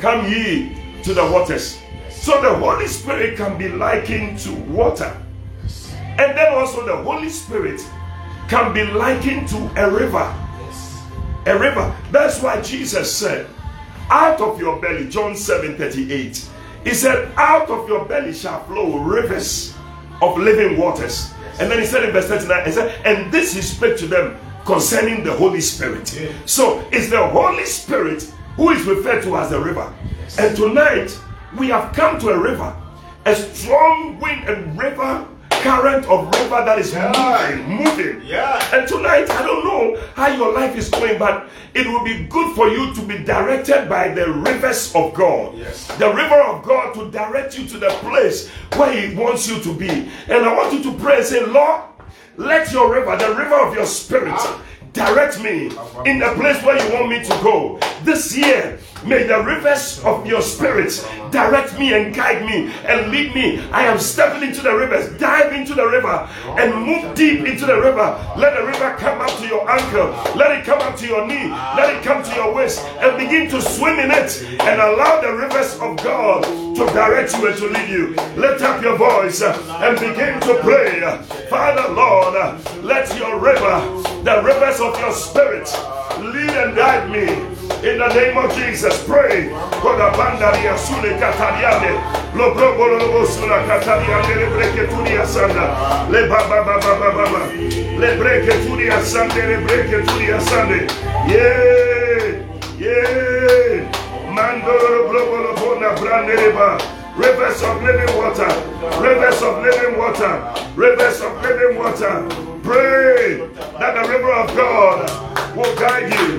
[0.00, 1.80] Come ye to the waters.
[2.22, 5.20] So the Holy Spirit can be likened to water.
[5.98, 7.84] And then also the Holy Spirit
[8.48, 10.32] can be likened to a river.
[11.46, 11.92] A river.
[12.12, 13.48] That's why Jesus said,
[14.08, 16.48] out of your belly, John 7 38,
[16.84, 19.74] he said, out of your belly shall flow rivers
[20.20, 21.32] of living waters.
[21.58, 24.38] And then he said in verse 39, he said, and this he spoke to them
[24.64, 26.14] concerning the Holy Spirit.
[26.14, 26.30] Yeah.
[26.46, 28.22] So it's the Holy Spirit
[28.54, 29.92] who is referred to as the river.
[30.38, 31.18] And tonight
[31.56, 32.74] we have come to a river,
[33.26, 35.26] a strong wind and river
[35.62, 37.12] current of river that is Yeah.
[37.14, 38.22] moving, moving.
[38.24, 38.60] Yeah.
[38.74, 42.56] And tonight, I don't know how your life is going, but it will be good
[42.56, 45.54] for you to be directed by the rivers of God.
[45.56, 45.86] Yes.
[45.98, 49.72] The river of God to direct you to the place where He wants you to
[49.72, 49.88] be.
[50.28, 51.82] And I want you to pray and say, Lord,
[52.36, 54.58] let your river, the river of your spirit, ah.
[54.92, 55.66] Direct me
[56.04, 57.78] in the place where you want me to go.
[58.02, 60.92] This year, may the rivers of your spirit
[61.30, 63.60] direct me and guide me and lead me.
[63.70, 66.28] I am stepping into the rivers, dive into the river
[66.58, 68.34] and move deep into the river.
[68.36, 71.48] Let the river come up to your ankle, let it come up to your knee,
[71.48, 75.32] let it come to your waist, and begin to swim in it and allow the
[75.32, 78.08] rivers of God to direct you and to lead you.
[78.36, 81.00] Lift up your voice uh, and begin to pray.
[81.48, 83.80] Father, Lord, uh, let your river,
[84.24, 85.68] the rivers of your spirit,
[86.18, 87.52] lead and guide me.
[87.88, 89.50] In the name of Jesus, pray.
[101.28, 101.62] Yeah.
[105.82, 106.78] Bona brande leba.
[107.16, 108.48] Rivers of living water,
[109.02, 112.26] rivers of living water, rivers of living water.
[112.62, 115.10] Pray that the river of God
[115.54, 116.38] will guide you,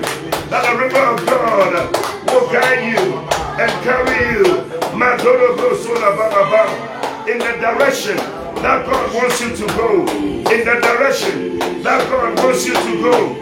[0.50, 1.92] that the river of God
[2.26, 3.18] will guide you
[3.60, 4.64] and carry you.
[7.26, 10.06] In the direction that God wants you to go,
[10.50, 13.36] in the direction that God wants you to go.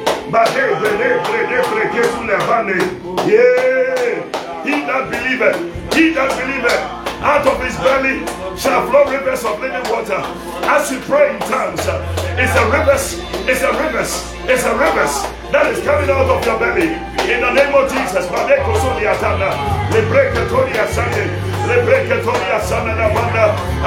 [3.27, 8.25] Yeah, he that believeth, he that believeth out of his belly
[8.57, 10.19] shall flow rivers of living water.
[10.67, 11.85] As you pray in tongues,
[12.41, 15.15] it's a rivers, it's a rivers, it's a rivers
[15.53, 16.89] that is coming out of your belly.
[17.31, 18.27] In the name of Jesus,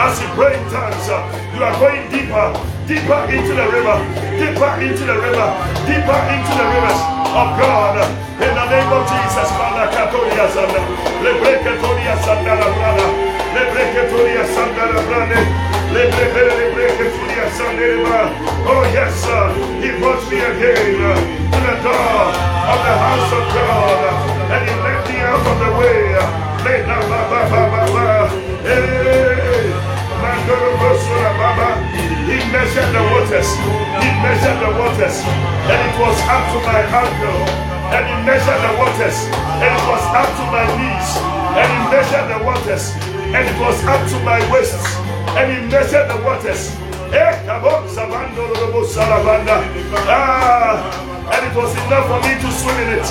[0.05, 1.23] as you pray in tongues, uh,
[1.55, 2.45] you are going deeper,
[2.85, 3.97] deeper into the river,
[4.37, 5.47] deeper into the river,
[5.87, 7.01] deeper into the rivers
[7.33, 7.95] of God.
[8.37, 10.81] In the name of Jesus, Father Katoria Sanda,
[11.23, 13.07] le break Katoria Sanda la Brada,
[13.55, 15.39] le break Katoria Sanda la Brada,
[15.95, 17.87] le break le break Katoria Sanda
[18.67, 19.45] Oh yes, sir,
[19.81, 21.01] He brought me again
[21.49, 22.29] to the door
[22.71, 24.01] of the house of God,
[24.53, 26.54] and He led me out of the way.
[32.25, 33.49] He measured the waters.
[34.01, 35.21] He measured the waters.
[35.69, 37.41] And it was up to my ankle.
[37.93, 39.17] And he measured the waters.
[39.61, 41.09] And it was up to my knees.
[41.53, 42.97] And he measured the waters.
[43.13, 44.81] And it was up to my waist.
[45.37, 46.84] And he measured the waters.
[50.07, 53.07] Ah, and it was enough for me to swim in it.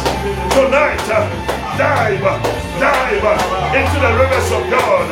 [0.54, 1.24] Tonight, uh,
[1.78, 2.20] dive,
[2.78, 3.24] dive
[3.74, 5.08] into the rivers of God.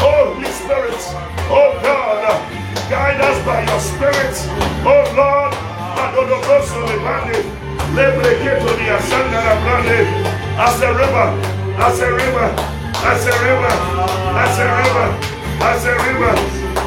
[0.00, 1.00] Oh, Holy Spirit,
[1.48, 2.36] oh God,
[2.90, 4.34] guide us by your Spirit.
[4.84, 5.54] Oh Lord,
[10.58, 11.26] as a river,
[11.78, 12.48] as a river,
[13.04, 13.74] as a river,
[14.38, 16.34] as a river, as a river,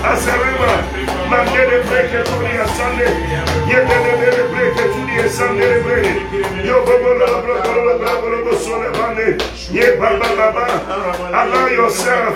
[0.04, 0.74] as a river.
[1.28, 3.12] Mandele breke tuni a Sunday.
[3.68, 6.14] Yedele bele breke tuni a Sunday breke.
[6.66, 9.38] Yo baba la bla bla bla bla bla bla sole bande.
[9.72, 10.66] Ye baba baba.
[11.30, 12.34] Allow yourself.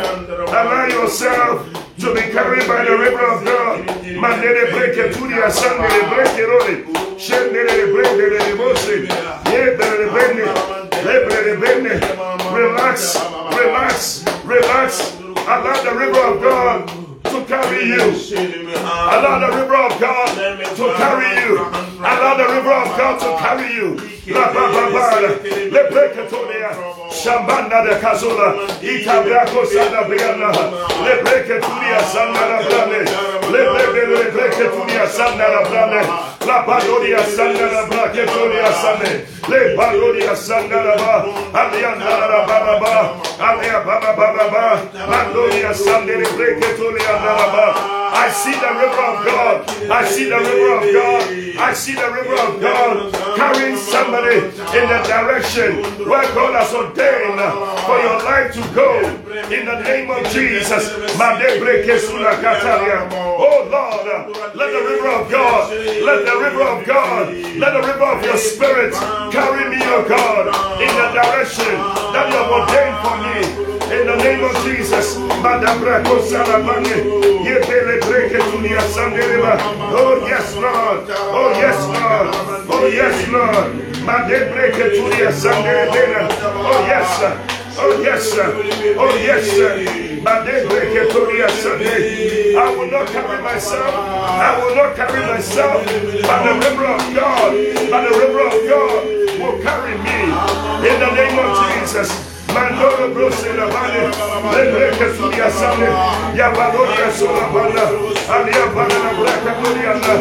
[0.50, 1.68] Allow yourself
[2.00, 3.88] to be carried by the river of God.
[4.20, 6.76] Mandele breke tuni a Sunday breke role.
[7.18, 9.08] Shendele breke de mose.
[9.52, 10.82] Ye bele bende.
[11.02, 11.94] Lebre bende.
[12.54, 13.18] Relax.
[13.58, 14.26] Relax.
[14.46, 15.21] Relax.
[15.48, 16.88] Allow the river of God
[17.26, 18.02] to carry you.
[18.86, 20.28] Allow the river of God
[20.76, 21.58] to carry you.
[22.00, 23.98] Allow the river of God to carry you.
[27.12, 28.48] Shambanda de Kazula.
[30.08, 30.50] Briana.
[31.04, 31.62] Le brane.
[33.52, 33.62] Le
[35.70, 36.31] brane.
[36.48, 39.10] La badoria sana la braketonia sana.
[39.50, 41.26] Le badoria sana la ba.
[41.54, 42.94] Alianda la ba ba ba.
[43.40, 44.64] Alia ba ba ba ba ba.
[45.10, 47.14] Mandoria sana le breketunia
[48.14, 49.70] I see the river of God.
[49.90, 51.24] I see the river of God.
[51.58, 57.40] I see the river of God carrying somebody in the direction where God has ordained
[57.88, 59.00] for your life to go.
[59.48, 60.92] In the name of Jesus.
[63.16, 64.06] Oh Lord,
[64.56, 68.38] let the river of God, let the river of God, let the river of your
[68.38, 68.94] spirit
[69.32, 70.48] carry me, oh God,
[70.82, 71.76] in the direction
[72.12, 73.81] that you have ordained for me.
[73.92, 75.18] In the name of Jesus.
[78.08, 79.58] Break it to the Asunda River.
[79.92, 81.10] Oh, yes, Lord.
[81.10, 82.28] Oh, yes, Lord.
[82.72, 83.68] Oh, yes, Lord.
[84.96, 85.76] To the Asunda.
[86.64, 87.20] Oh, yes.
[87.78, 88.32] Oh, yes,
[88.98, 89.46] Oh, yes,
[92.58, 93.94] I will not carry myself.
[93.94, 95.86] I will not carry myself.
[95.86, 97.52] But the river of God,
[97.90, 99.06] but the river of God
[99.40, 100.32] will carry me.
[100.88, 102.31] In the name of Jesus.
[102.54, 104.12] Mandoro brose la bane,
[104.52, 105.88] lebre que su dia sale,
[106.36, 107.90] ya valor que su la banda,
[108.30, 110.14] alia bana la braca gloriana.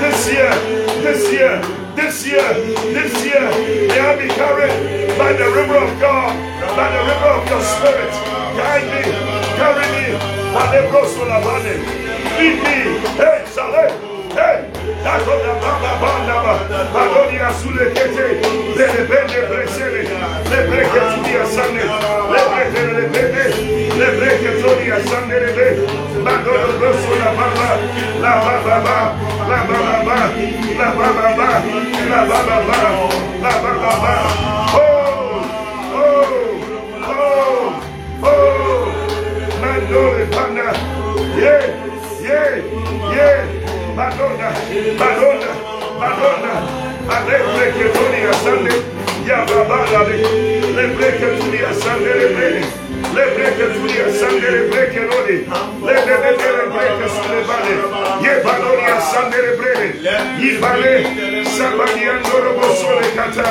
[0.00, 0.50] This year,
[1.02, 1.60] this year,
[1.94, 2.54] this year,
[2.92, 3.50] this year,
[3.88, 6.34] may I be carried by the river of God,
[6.76, 8.12] by the river of your spirit.
[8.56, 9.02] Guide me,
[9.56, 10.18] carry me,
[10.52, 11.44] by the gospel of
[12.36, 13.92] Lead me, hey, Saleh,
[14.32, 14.75] hey,
[16.92, 18.40] Badonia Sulekete,
[18.74, 23.44] le bende presere, le breke tudia sande, le breke le bende,
[23.96, 25.68] le breke tudia sande le be,
[26.24, 27.68] Badono Rosso la Baba,
[28.20, 29.14] la Baba
[29.46, 30.16] la Baba
[30.76, 31.62] la Baba
[32.08, 32.58] la Baba
[33.40, 34.14] la Baba,
[34.74, 34.80] oh,
[35.94, 36.26] oh,
[37.06, 37.72] oh,
[38.22, 38.90] oh,
[39.60, 40.68] Mandole Panda,
[41.38, 41.62] yeah,
[42.20, 42.56] yeah,
[43.14, 43.65] yeah.
[43.96, 44.50] Madonna,
[44.98, 45.50] Madonna,
[45.98, 46.54] Madonna,
[47.08, 48.74] Alebre tu li asande,
[49.24, 50.00] Yababala,
[50.76, 52.62] le breke tu li asande le bene,
[53.16, 55.38] le breke tu li asande le breke nodi,
[55.86, 57.74] le bebe le breke sulle bale,
[58.22, 59.88] ye baloni asande le brene,
[60.40, 60.94] yi bale,
[61.56, 63.50] sabani andoro bosole kata,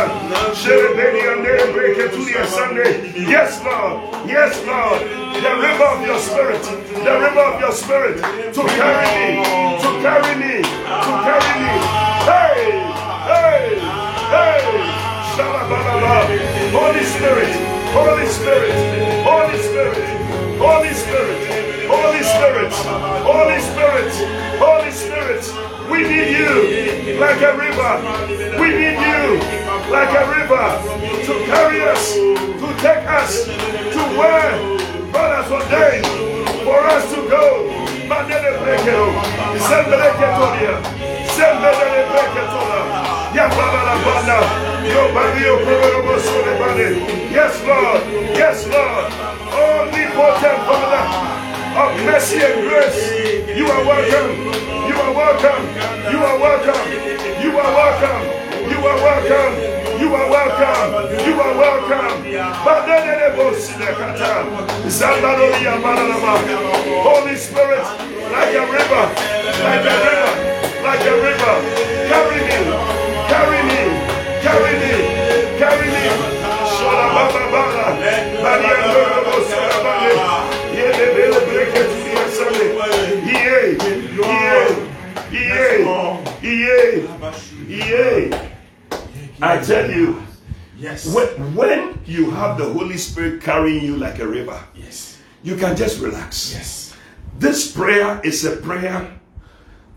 [0.54, 2.86] shere beni ande breke tu li asande,
[3.28, 3.96] yes Lord,
[4.28, 5.02] yes Lord,
[5.42, 6.64] the river of your spirit,
[7.04, 8.18] the river of your spirit
[8.54, 9.25] to carry me,
[10.38, 11.74] me, to carry me.
[12.28, 12.84] Hey,
[13.28, 14.66] hey, hey.
[16.72, 17.54] Holy Spirit,
[17.94, 18.74] Holy Spirit,
[19.24, 22.72] Holy Spirit, Holy Spirit, Holy Spirit,
[23.24, 24.12] Holy Spirit,
[24.60, 25.92] Holy Spirit.
[25.92, 28.60] We need you like a river.
[28.60, 29.40] We need you
[29.92, 30.68] like a river
[31.26, 34.52] to carry us, to take us to where
[35.12, 36.06] God has ordained
[36.64, 37.85] for us to go.
[38.08, 39.08] Manele brekero,
[39.68, 40.76] sembele ketoria,
[41.36, 42.80] sembele breketola,
[43.34, 44.38] ya baba la banda,
[44.94, 45.10] yo
[46.06, 46.88] bosole bane.
[47.34, 48.02] Yes, Lord,
[48.38, 49.12] yes, Lord,
[50.68, 51.06] Father.
[51.76, 54.32] Of mercy and grace, you are welcome,
[54.88, 55.64] you are welcome,
[56.12, 56.92] you are welcome,
[57.44, 59.75] you are welcome, you are welcome.
[60.16, 61.28] You are welcome.
[61.28, 62.24] You are welcome.
[67.04, 67.84] Holy Spirit,
[68.32, 69.12] like a river,
[69.60, 70.32] like a river,
[70.88, 71.56] like a river.
[72.08, 72.60] Carry me,
[73.28, 73.84] carry me,
[74.40, 74.96] carry me,
[75.60, 76.08] carry me.
[76.64, 77.86] Shalabababala.
[89.42, 90.22] I tell you,
[90.78, 91.06] Yes.
[91.14, 95.18] when, when you have the Holy Spirit carrying you like a river, Yes.
[95.44, 96.54] you can just relax.
[96.54, 96.94] Yes.
[97.40, 99.12] This prayer is a prayer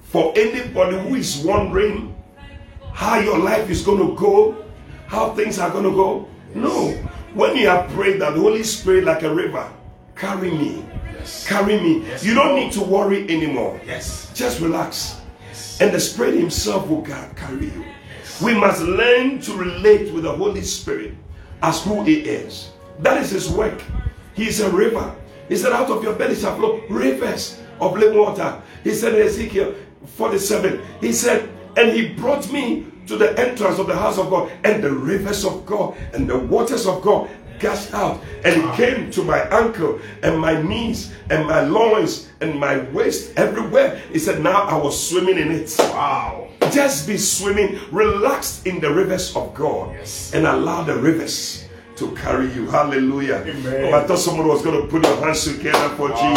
[0.03, 2.15] for anybody who is wondering
[2.93, 4.57] how your life is going to go,
[5.07, 6.29] how things are going to go.
[6.55, 6.91] No.
[7.35, 9.69] When you have prayed that the Holy Spirit, like a river,
[10.17, 10.85] carry me,
[11.15, 11.47] Yes.
[11.47, 13.81] carry me, Yes, you don't need to worry anymore.
[13.87, 14.31] Yes.
[14.35, 15.21] Just relax.
[15.49, 15.81] Yes.
[15.81, 17.85] And the Spirit Himself will carry you.
[18.43, 21.15] We must learn to relate with the Holy Spirit
[21.63, 22.71] as who He is.
[23.01, 23.83] That is His work.
[24.35, 25.15] He is a river.
[25.49, 28.63] He said, Out of your belly shall flow rivers of living water.
[28.85, 29.75] He said in Ezekiel
[30.17, 34.53] 47, He said, And He brought me to the entrance of the house of God,
[34.65, 37.29] and the rivers of God and the waters of God
[37.59, 38.77] gushed out and it ah.
[38.77, 44.01] came to my ankle and my knees and my loins and my waist everywhere.
[44.13, 45.75] He said, Now I was swimming in it.
[45.79, 46.48] Wow.
[46.73, 50.33] Just be swimming, relaxed in the rivers of God, Yes.
[50.35, 51.65] and allow the rivers
[51.97, 52.67] to carry you.
[52.67, 53.43] Hallelujah.
[53.47, 53.93] Amen.
[53.93, 56.29] Oh, I thought someone was going to put your hands together for Jesus.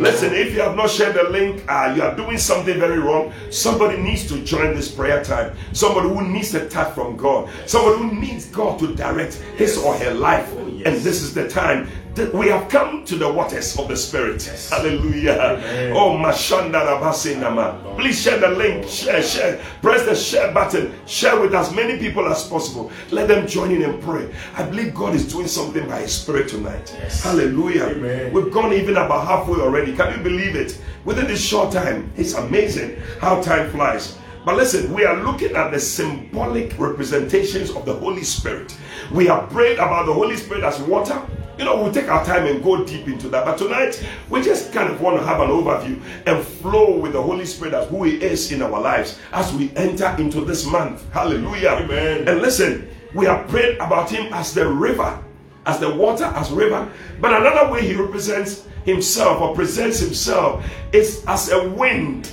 [0.00, 3.32] Listen, if you have not shared the link, uh, you are doing something very wrong.
[3.50, 5.56] Somebody needs to join this prayer time.
[5.72, 7.48] Somebody who needs a touch from God.
[7.66, 10.52] Somebody who needs God to direct his or her life.
[10.56, 11.88] And this is the time
[12.34, 14.42] we have come to the waters of the Spirit.
[14.68, 15.32] Hallelujah.
[15.32, 15.92] Amen.
[15.96, 17.96] Oh, Mashanda Rabasinama.
[17.96, 18.88] Please share the link.
[18.88, 19.60] Share, share.
[19.80, 20.92] Press the share button.
[21.06, 22.90] Share with as many people as possible.
[23.10, 24.32] Let them join in and pray.
[24.56, 26.94] I believe God is doing something by His Spirit tonight.
[26.98, 27.22] Yes.
[27.22, 27.86] Hallelujah.
[27.86, 28.32] Amen.
[28.32, 29.94] We've gone even about halfway already.
[29.94, 30.80] Can you believe it?
[31.04, 34.18] Within this short time, it's amazing how time flies.
[34.44, 38.74] But listen, we are looking at the symbolic representations of the Holy Spirit.
[39.12, 41.20] We have prayed about the Holy Spirit as water.
[41.60, 43.44] You know, we'll take our time and go deep into that.
[43.44, 47.20] But tonight, we just kind of want to have an overview and flow with the
[47.20, 51.04] Holy Spirit as who He is in our lives as we enter into this month.
[51.12, 51.72] Hallelujah.
[51.82, 52.26] Amen.
[52.26, 55.22] And listen, we have prayed about Him as the river,
[55.66, 56.90] as the water, as river.
[57.20, 62.32] But another way He represents Himself or presents Himself is as a wind.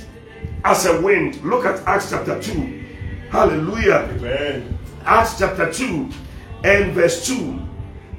[0.64, 1.44] As a wind.
[1.44, 2.82] Look at Acts chapter 2.
[3.28, 4.08] Hallelujah.
[4.10, 4.78] Amen.
[5.04, 6.08] Acts chapter 2
[6.64, 7.67] and verse 2.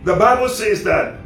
[0.03, 1.19] The Bible says that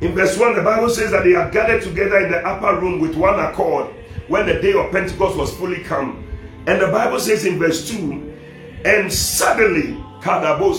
[0.00, 3.00] in verse 1, the Bible says that they are gathered together in the upper room
[3.00, 3.94] with one accord
[4.28, 6.22] when the day of Pentecost was fully come.
[6.66, 8.34] And the Bible says in verse 2,
[8.84, 10.74] and suddenly, somebody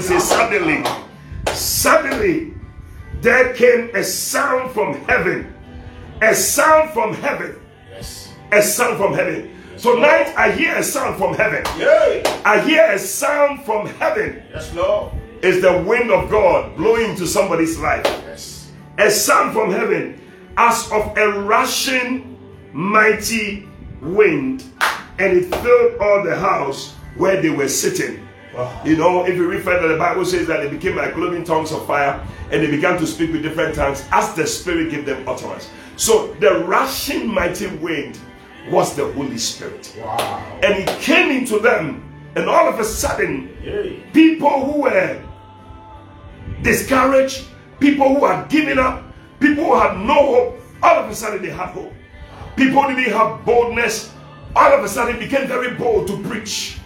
[0.00, 0.84] says, suddenly,
[1.52, 2.54] suddenly,
[3.20, 5.52] there came a sound from heaven.
[6.22, 7.60] A sound from heaven.
[7.90, 8.32] Yes.
[8.52, 9.50] A sound from heaven.
[9.76, 11.62] Tonight I hear a sound from heaven.
[11.78, 12.22] Yay.
[12.44, 14.42] I hear a sound from heaven.
[14.50, 15.12] Yes, Lord.
[15.46, 18.04] It's the wind of God blowing into somebody's life.
[18.04, 18.72] Yes.
[18.98, 20.20] A sound from heaven
[20.56, 22.36] as of a rushing
[22.72, 23.68] mighty
[24.00, 24.64] wind,
[25.20, 28.26] and it filled all the house where they were sitting.
[28.56, 28.82] Wow.
[28.84, 31.70] You know, if you read further, the Bible says that they became like cloven tongues
[31.70, 35.28] of fire and they began to speak with different tongues as the Spirit gave them
[35.28, 35.70] utterance.
[35.94, 38.18] So the rushing mighty wind
[38.68, 39.94] was the Holy Spirit.
[39.96, 40.58] Wow.
[40.64, 42.02] And he came into them,
[42.34, 44.02] and all of a sudden, Yay.
[44.12, 45.22] people who were
[46.62, 47.46] discouraged,
[47.80, 49.04] people who had given up,
[49.40, 51.92] people who had no hope, all of a sudden they had hope.
[52.56, 54.12] People didn't have boldness,
[54.54, 56.78] all of a sudden became very bold to preach.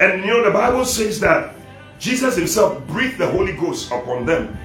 [0.00, 1.54] And you know, the Bible says that
[1.98, 4.58] Jesus himself breathed the Holy Ghost upon them.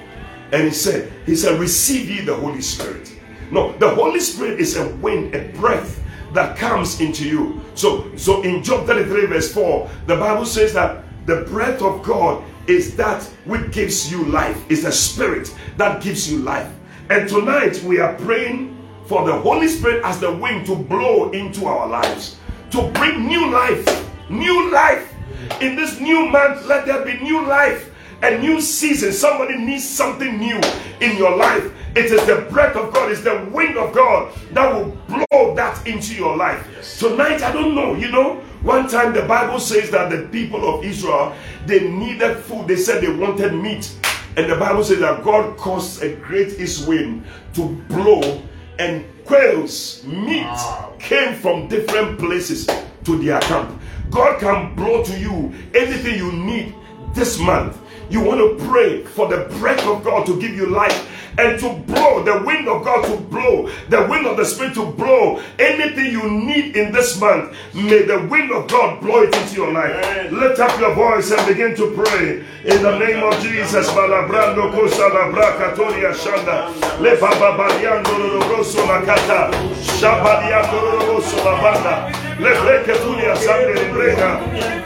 [0.51, 3.13] And he said, He said, Receive ye the Holy Spirit.
[3.51, 6.03] No, the Holy Spirit is a wind, a breath
[6.33, 7.61] that comes into you.
[7.75, 12.43] So, so in Job 33, verse 4, the Bible says that the breath of God
[12.67, 16.71] is that which gives you life, is the spirit that gives you life.
[17.09, 21.65] And tonight we are praying for the Holy Spirit as the wind to blow into
[21.65, 22.37] our lives,
[22.71, 25.13] to bring new life, new life.
[25.61, 29.13] In this new month, let there be new life, a new season.
[29.13, 30.59] Somebody needs something new
[30.99, 31.71] in your life.
[31.95, 35.85] It is the breath of God, it's the wind of God that will blow that
[35.87, 36.97] into your life.
[36.99, 40.83] Tonight, I don't know, you know, one time the Bible says that the people of
[40.83, 41.33] Israel
[41.65, 43.93] they needed food, they said they wanted meat.
[44.35, 47.23] And the Bible says that God caused a great east wind
[47.55, 48.41] to blow,
[48.77, 50.93] and quails, meat Wow.
[50.99, 52.67] came from different places
[53.05, 53.81] to their camp.
[54.11, 56.75] God can blow to you anything you need
[57.15, 57.77] this month.
[58.09, 61.69] You want to pray for the breath of God to give you life and to
[61.85, 66.11] blow the wind of God to blow, the wind of the Spirit to blow anything
[66.11, 67.55] you need in this month.
[67.73, 69.93] May the wind of God blow it into your life.
[69.93, 70.39] Amen.
[70.39, 73.87] Lift up your voice and begin to pray in the name of Jesus.
[73.89, 76.73] Malabrando kosa labra katoria shanda.
[76.99, 79.51] Le baba bariando rosso la kata.
[79.99, 82.11] Shabadiando rosso la banda.
[82.39, 84.15] Le breke tunia sande le.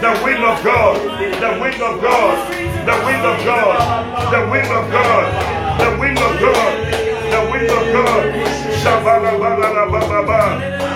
[0.02, 0.98] The wind of God.
[1.40, 2.52] The wind of God.
[2.86, 4.32] The wind of God.
[4.32, 5.62] The wind of God.
[5.80, 6.74] The wind God,
[7.30, 8.24] the wind of God.
[8.82, 10.42] Shabala bala bala ba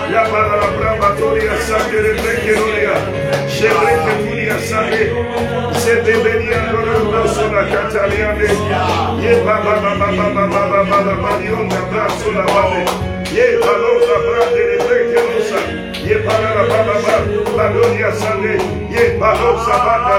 [0.09, 2.97] Ya bala la brava toria sande de brekeroria.
[3.45, 5.03] Shebreke turia sande.
[5.77, 8.49] Se deberia lorando sola cataliane.
[9.21, 12.73] Ye bala ba ba ba ba ba ba ba ba ba.
[13.29, 15.59] Ye balo la brande de brekerosa.
[16.01, 17.17] Ye bala la bala bala
[17.55, 18.57] baloria sande.
[18.89, 20.15] Ye balo sabanda.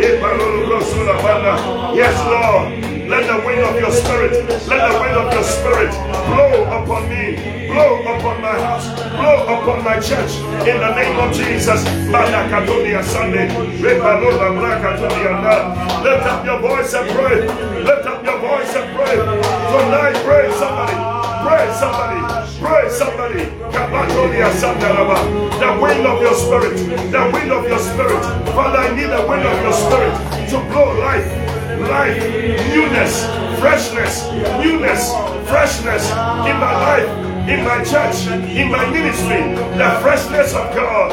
[0.00, 1.92] Ye balo lorando sola.
[1.94, 2.93] Yes Lord.
[3.06, 4.32] Let the wind of your spirit,
[4.66, 5.92] let the wind of your spirit
[6.24, 7.36] blow upon me,
[7.68, 11.84] blow upon my house, blow upon my church in the name of Jesus.
[16.02, 17.46] Lift up your voice and pray.
[17.84, 19.16] Lift up your voice and pray.
[19.16, 20.96] Tonight, pray somebody.
[21.44, 22.20] Pray somebody.
[22.58, 23.44] Pray somebody.
[25.60, 26.76] The wind of your spirit.
[27.12, 28.22] The wind of your spirit.
[28.56, 30.14] Father, I need the wind of your spirit
[30.50, 31.28] to blow life
[31.80, 32.18] life,
[32.74, 33.24] newness,
[33.60, 34.30] freshness,
[34.62, 35.10] newness,
[35.48, 37.08] freshness in my life,
[37.48, 41.12] in my church, in my ministry, the freshness of God.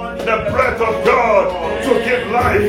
[0.25, 2.67] the breath of God to give life,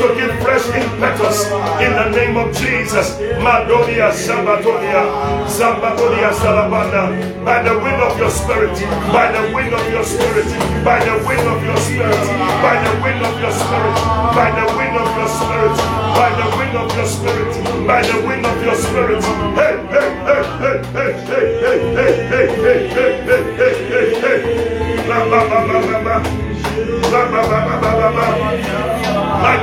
[0.00, 1.46] to give fresh impetus
[1.84, 3.16] in the name of Jesus.
[3.40, 5.02] Madonia Sabatonia,
[5.46, 8.72] Zambatonia Salabanda, by the wind of your spirit,
[9.12, 10.46] by the wind of your spirit,
[10.84, 12.24] by the wind of your spirit,
[12.64, 13.96] by the wind of your spirit,
[14.34, 15.76] by the wind of your spirit,
[16.16, 17.52] by the wind of your spirit,
[17.86, 19.22] by the wind of your spirit.
[19.56, 21.65] Hey, hey, hey, hey, hey, hey,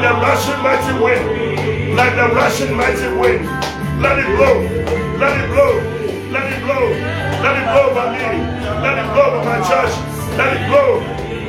[0.04, 3.46] the rushing mighty wind, let the rushing mighty wind,
[4.02, 4.60] let it blow,
[5.18, 5.80] let it blow,
[6.30, 6.90] let it blow,
[7.40, 8.42] let it blow by me,
[8.84, 9.94] let it blow by my church,
[10.38, 11.00] let it blow.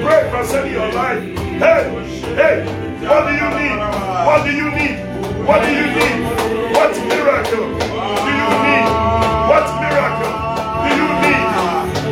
[0.07, 1.21] Pray concerning your life.
[1.59, 2.05] Hey,
[2.37, 2.65] Hey,
[3.09, 3.79] what do you need?
[4.27, 4.99] What do you need?
[5.47, 6.75] What do you need?
[6.75, 8.94] What miracle do you need?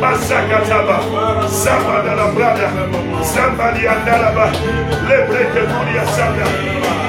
[0.03, 0.97] masakataba
[1.63, 2.67] zabadalabrada
[3.33, 4.45] zabaliandalaba
[5.07, 6.45] lebreketuria sanda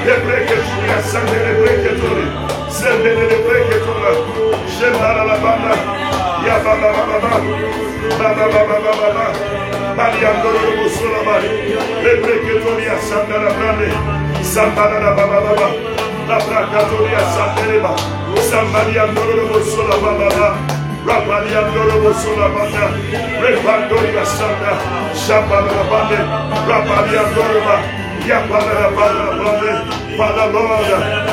[0.07, 2.27] lebreketuria sande lebreketuri
[2.79, 4.11] zembele lebreketura
[4.77, 5.75] jebalalabanda
[6.47, 7.35] yabababababa
[8.19, 9.27] babababababa
[9.97, 11.37] baliandolobosolaba
[12.05, 13.89] lebreketuria sandalabrande
[14.55, 15.69] zambalalababababa
[16.31, 17.93] labrakaturia sandeleba
[18.51, 20.74] zambaliandololobosolabababa
[21.05, 22.85] Rapaliandolo Bosulabanda,
[23.41, 24.73] Repandoria Sanda,
[25.13, 26.19] Shabalabande,
[26.69, 27.77] Rapaliandorova,
[28.25, 30.89] Yapalabanda, Father Lord,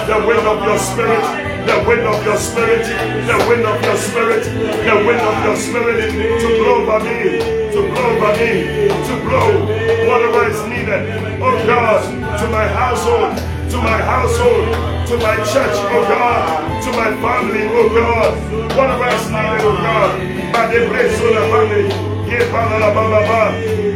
[0.07, 2.83] the wind of your spirit the wind of your spirit,
[3.27, 6.11] the wind of your spirit, the wind of your spirit
[6.41, 7.37] to blow by me,
[7.71, 12.01] to blow by me, to blow whatever is needed, oh God,
[12.39, 13.37] to my household,
[13.69, 18.33] to my household, to my church, oh God, to my family, oh God,
[18.73, 20.17] whatever is needed, oh God,
[20.49, 21.85] by the grace of the family,
[22.25, 23.41] ye para la baba ba,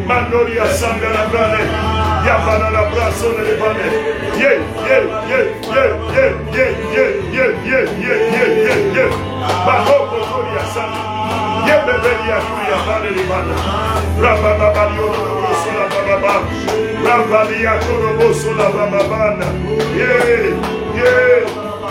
[0.05, 1.65] mandoria sanga la brane,
[2.21, 3.89] ya para la brazo de bane,
[4.37, 5.39] ye, ye, ye,
[5.73, 5.83] ye,
[6.13, 9.05] ye, ye, ye, ye, ye, ye, ye, ye, ye,
[9.65, 11.01] bajo kotoria sanga,
[11.65, 13.55] ye beberia kuya bane di bana,
[14.21, 16.33] raba baba yo no sola baba ba,
[17.01, 19.47] raba dia todo sola baba bana,
[19.97, 20.53] ye,
[20.93, 21.09] ye,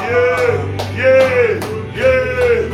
[0.07, 1.59] ye, Yay,
[1.99, 2.71] yay.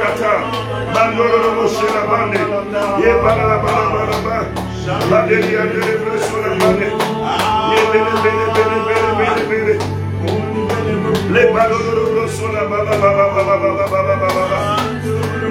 [0.00, 0.32] Kata.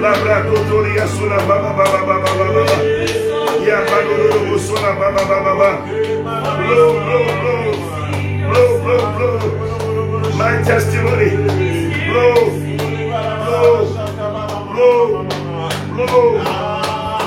[0.00, 0.12] La
[8.50, 11.30] blow blow blow, my testimony,
[12.10, 12.70] blow.
[13.50, 13.92] Blow,
[14.72, 15.24] blow,
[15.94, 16.38] blow,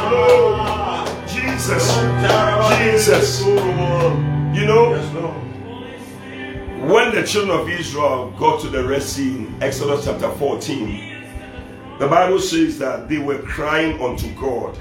[0.09, 1.05] blow.
[1.28, 1.86] Jesus,
[2.78, 3.45] Jesus.
[3.45, 4.93] You know,
[6.88, 11.24] when the children of Israel got to the Red Sea in Exodus chapter 14,
[11.99, 14.78] the Bible says that they were crying unto God.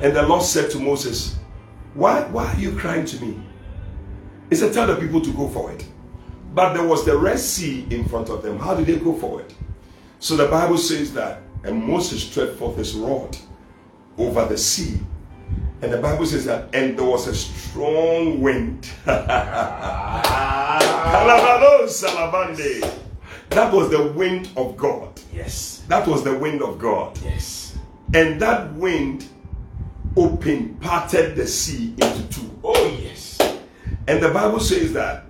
[0.00, 1.38] And the Lord said to Moses,
[1.94, 3.40] Why, why are you crying to me?
[4.52, 5.82] He said, Tell the people to go forward.
[6.52, 8.58] But there was the Red Sea in front of them.
[8.58, 9.50] How did they go forward?
[10.18, 13.34] So the Bible says that, and Moses stretched forth his rod
[14.18, 15.00] over the sea.
[15.80, 18.90] And the Bible says that, and there was a strong wind.
[19.06, 20.80] Ah.
[23.48, 25.18] that was the wind of God.
[25.32, 25.82] Yes.
[25.88, 27.18] That was the wind of God.
[27.24, 27.78] Yes.
[28.12, 29.24] And that wind
[30.14, 32.51] opened, parted the sea into two.
[34.08, 35.24] And the Bible says that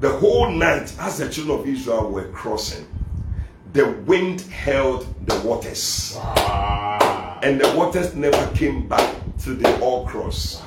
[0.00, 2.86] the whole night, as the children of Israel were crossing,
[3.72, 6.14] the wind held the waters.
[6.16, 7.38] Wow.
[7.42, 10.62] And the waters never came back to the all cross.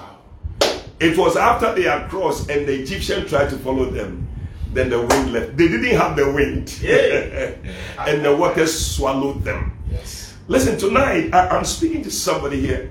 [1.00, 4.28] It was after they had crossed and the Egyptian tried to follow them.
[4.72, 5.58] Then the wind left.
[5.58, 6.78] They didn't have the wind.
[6.82, 7.56] Yeah.
[8.08, 9.78] and the waters swallowed them.
[9.92, 10.34] Yes.
[10.48, 12.90] Listen, tonight I, I'm speaking to somebody here.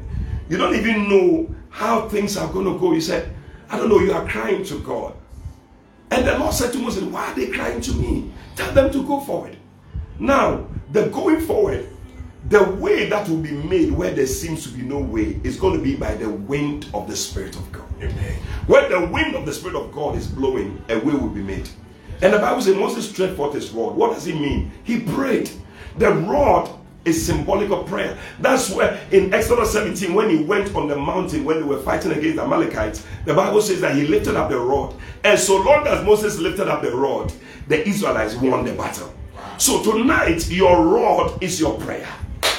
[0.49, 2.93] You don't even know how things are going to go.
[2.93, 3.35] You said,
[3.71, 5.15] I don't know, you are crying to God.
[6.11, 8.33] And the Lord said to Moses, Why are they crying to me?
[8.57, 9.57] Tell them to go forward.
[10.19, 11.89] Now, the going forward,
[12.49, 15.77] the way that will be made where there seems to be no way is going
[15.77, 17.87] to be by the wind of the Spirit of God.
[17.99, 18.39] Amen.
[18.67, 21.69] Where the wind of the Spirit of God is blowing, a way will be made.
[22.23, 23.97] And the Bible says Moses stretched forth his rod.
[23.97, 24.71] What does it mean?
[24.85, 25.51] He prayed.
[25.99, 26.71] The rod
[27.05, 28.17] is symbolic of prayer.
[28.41, 32.13] That's where in Exodus 17, when he went on the mountain when they were fighting
[32.13, 34.95] against the Amalekites, the Bible says that he lifted up the rod.
[35.23, 37.33] And so long as Moses lifted up the rod,
[37.69, 39.13] the Israelites won the battle.
[39.59, 42.09] So tonight, your rod is your prayer.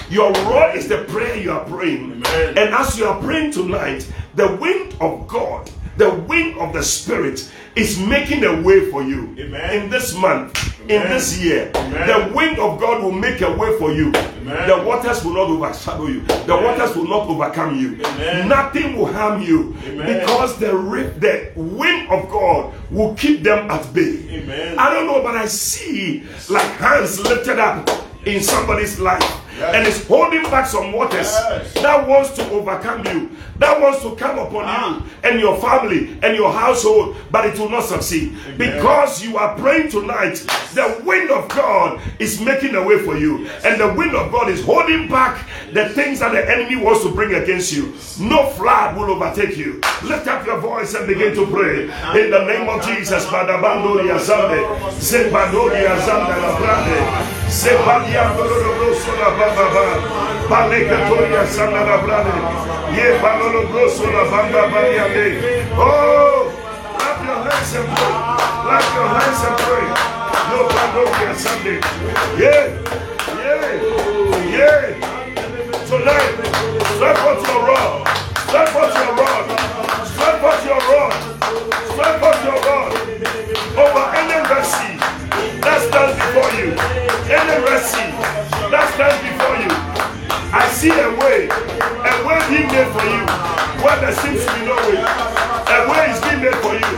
[0.10, 2.24] Your rod is the prayer you are praying.
[2.26, 2.58] Amen.
[2.58, 7.52] And as you are praying tonight, the wind of God, the wind of the Spirit
[7.76, 9.36] is making a way for you.
[9.38, 9.84] Amen.
[9.84, 12.08] In this month, in this year, Amen.
[12.08, 14.10] the wind of God will make a way for you.
[14.10, 14.68] Amen.
[14.68, 16.22] The waters will not overshadow you.
[16.22, 16.64] The Amen.
[16.64, 17.96] waters will not overcome you.
[18.06, 18.48] Amen.
[18.48, 20.20] Nothing will harm you Amen.
[20.20, 20.72] because the
[21.20, 24.26] the wind of God will keep them at bay.
[24.30, 24.80] Amen.
[24.80, 27.90] I don't know, but I see like hands lifted up
[28.26, 31.74] in somebody's life and is holding back some waters Yes.
[31.82, 33.30] that wants to overcome you,
[33.60, 34.98] that wants to come upon Ah.
[34.98, 39.56] you and your family and your household, but it will not succeed because you are
[39.56, 40.36] praying tonight.
[40.74, 44.50] The wind of God is making a way for you, and the wind of God
[44.50, 45.38] is holding back
[45.74, 47.94] the things that the enemy wants to bring against you.
[48.20, 49.82] No flood will overtake you.
[50.04, 51.84] Lift up your voice and begin to pray
[52.22, 53.26] in the name of Jesus.
[53.26, 54.60] Badabandoria Zande,
[55.00, 56.98] Zembandoria Zanda la Brande,
[57.50, 58.56] Sebadiandoro
[59.20, 59.45] la Baba,
[65.78, 66.52] Oh,
[66.98, 68.14] clap your hands and pray.
[68.66, 69.86] Clap your hands and pray.
[70.50, 71.80] No Bandoria Sunday.
[72.42, 72.74] Yeah,
[73.44, 73.66] yeah,
[74.56, 74.84] yeah.
[75.86, 76.36] Tonight,
[76.96, 78.08] strike forth your rod.
[78.48, 79.25] Strike forth your rod.
[90.86, 91.50] See a way.
[91.50, 93.26] A way being made for you.
[93.82, 95.02] Where there seems to be no way.
[95.02, 96.94] A way is being made for you.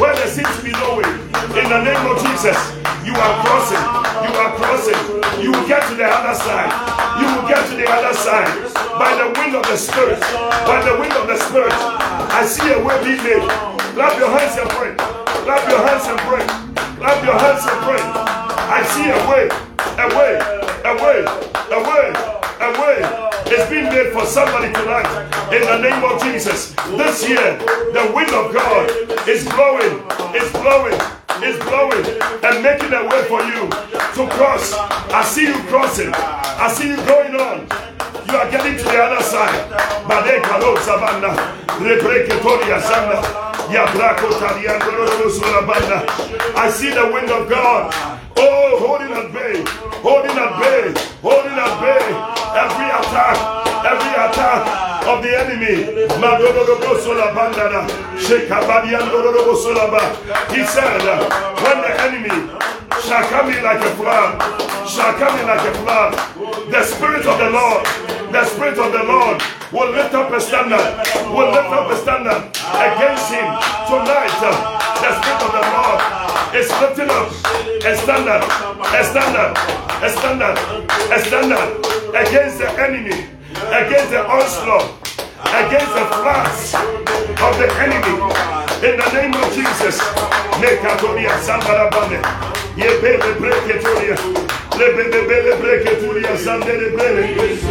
[0.00, 1.12] Where there seems to be no way.
[1.60, 2.56] In the name of Jesus,
[3.04, 3.84] you are crossing.
[4.24, 5.00] You are crossing.
[5.44, 6.72] You will get to the other side.
[7.20, 8.48] You will get to the other side
[8.96, 10.20] by the wind of the Spirit.
[10.64, 11.76] By the wind of the Spirit.
[12.32, 13.44] I see a way being made.
[13.92, 14.96] Clap your hands and pray.
[15.44, 16.44] Clap your hands and pray.
[16.96, 18.00] Clap your hands and pray.
[18.72, 19.52] I see a way.
[20.00, 20.32] A way.
[20.88, 21.18] A way.
[21.76, 22.37] A way.
[22.60, 22.98] A way.
[23.46, 25.06] It's being made for somebody tonight.
[25.54, 26.74] In the name of Jesus.
[26.98, 27.56] This year,
[27.94, 28.90] the wind of God
[29.28, 30.02] is blowing.
[30.34, 30.98] Is blowing.
[31.38, 32.04] Is blowing
[32.42, 34.74] and making a way for you to cross.
[35.14, 36.10] I see you crossing.
[36.12, 37.68] I see you going on.
[38.26, 39.70] You are getting to the other side.
[40.08, 41.30] Bade kalo savana.
[41.78, 43.22] Rebreke toria sanda.
[43.70, 46.04] Ya brako taliando roro sura banda.
[46.58, 47.94] I see the wind of God.
[48.36, 49.62] Oh, holding at bay.
[50.02, 50.94] Holding at bay.
[51.22, 52.38] Holding at bay.
[52.58, 53.36] Every attack.
[53.84, 55.88] Every attack of the enemy.
[60.52, 61.00] He said,
[61.64, 62.36] when the enemy
[63.02, 64.36] shall come in like a flood,
[64.86, 66.12] shall come in like a flood,
[66.70, 67.86] the Spirit of the Lord,
[68.32, 69.42] the Spirit of the Lord
[69.72, 70.80] will lift up a standard,
[71.32, 73.48] will lift up a standard against him
[73.88, 74.32] tonight.
[75.00, 76.00] The Spirit of the Lord
[76.54, 77.32] is lifting up
[77.84, 78.42] a standard,
[78.92, 79.56] a standard,
[80.02, 80.56] a standard,
[81.12, 81.68] a standard
[82.14, 83.24] against the enemy,
[83.68, 84.97] against the onslaught,
[85.54, 86.74] against the plans
[87.40, 88.14] of the enemy.
[88.84, 89.98] In the name of Jesus,
[90.60, 92.20] Mekatoria Sandarabane,
[92.76, 94.16] Yebele Breketoria,
[94.78, 97.24] Lebele Breketoria Sandere Brele,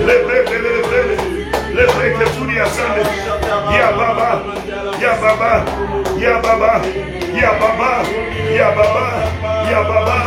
[0.06, 0.78] Lebele
[3.70, 4.30] Yeah, Baba,
[5.00, 5.54] Yeah, Baba,
[6.18, 8.02] Yeah, Baba, Yababa,
[8.58, 9.06] Yababa,
[9.70, 10.18] Yababa,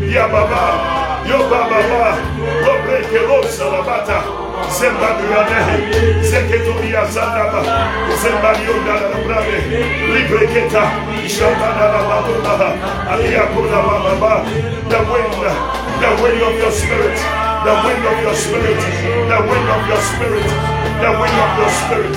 [0.00, 0.62] Yababa,
[1.28, 1.80] Yobaba,
[2.64, 4.43] Lobrekelos Alabata.
[4.70, 7.60] Zembadiane, Zeketoria Zanaba,
[8.22, 8.94] Zembadiona
[9.24, 9.58] Brave,
[10.12, 10.84] Libreketa,
[11.26, 12.68] Shabana Bababa,
[13.12, 14.44] Aliakuna Baba,
[14.90, 17.18] the wind the wind of your spirit,
[17.64, 18.80] the wind of your spirit,
[19.30, 20.46] the wind of your spirit,
[21.00, 22.16] the wind of your spirit,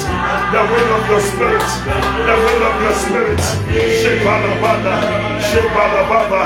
[0.53, 1.67] the wind of your spirit,
[2.25, 3.41] the wind of your spirit,
[4.01, 4.95] Shebala Bada,
[5.39, 6.43] Shebala Baba,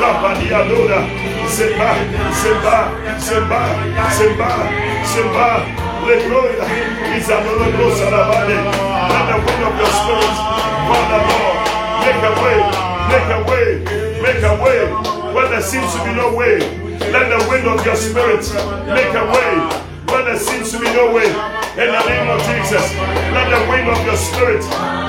[0.00, 1.00] Rabadiadora,
[1.52, 1.90] Zemba,
[2.40, 2.78] Zemba,
[3.20, 3.60] Zemba,
[4.16, 4.50] Zemba,
[5.04, 5.48] Zemba,
[6.06, 6.64] Legroya,
[7.16, 8.56] Isabella Rosalabade,
[9.10, 10.36] let the wind of your spirit,
[10.88, 11.58] Father Lord,
[12.02, 12.58] make a way,
[13.10, 13.68] make a way,
[14.22, 16.58] make a way, where there seems to be no way,
[17.12, 18.42] let the wind of your spirit
[18.90, 19.52] make a way,
[20.10, 21.26] where there seems to be no way,
[21.78, 22.82] in the name of Jesus,
[23.30, 24.62] let the wind of your spirit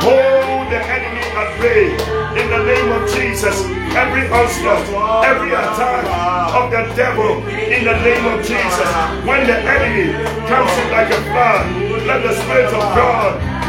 [0.05, 1.89] hold the enemy at bay,
[2.37, 3.65] in the name of Jesus,
[3.97, 4.85] every onslaught,
[5.25, 6.05] every attack
[6.53, 8.89] of the devil, in the name of Jesus,
[9.25, 10.13] when the enemy
[10.47, 11.65] comes in like a flood,
[12.05, 13.50] let the Spirit of God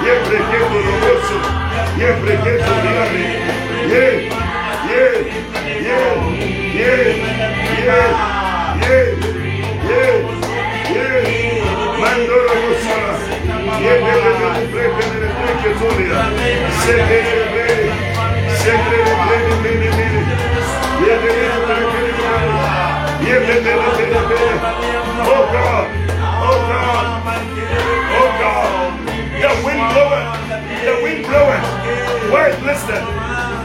[0.00, 1.38] Yebele Brekelo, Yebrekelo Roboso,
[2.00, 3.24] Yebrekelo Riane,
[3.92, 4.04] Ye,
[4.88, 5.04] Ye,
[5.86, 6.00] Ye,
[6.78, 6.92] Ye,
[7.60, 7.74] Ye,
[8.80, 8.96] Ye,
[9.88, 10.02] Ye,
[10.94, 11.06] Ye,
[12.00, 13.12] Mandoro Rosala,
[13.84, 14.32] Yebele
[14.72, 16.20] Brekelo Breketolia,
[16.80, 17.88] Sebele, Sebele,
[18.60, 20.20] Sebele, Sebele,
[21.04, 21.46] Yebele,
[23.26, 23.74] Yebele,
[25.22, 25.86] Oh God,
[26.42, 27.06] oh God.
[29.40, 30.28] The wind blowing.
[30.84, 31.64] The wind blowing.
[32.28, 33.00] Where it listed.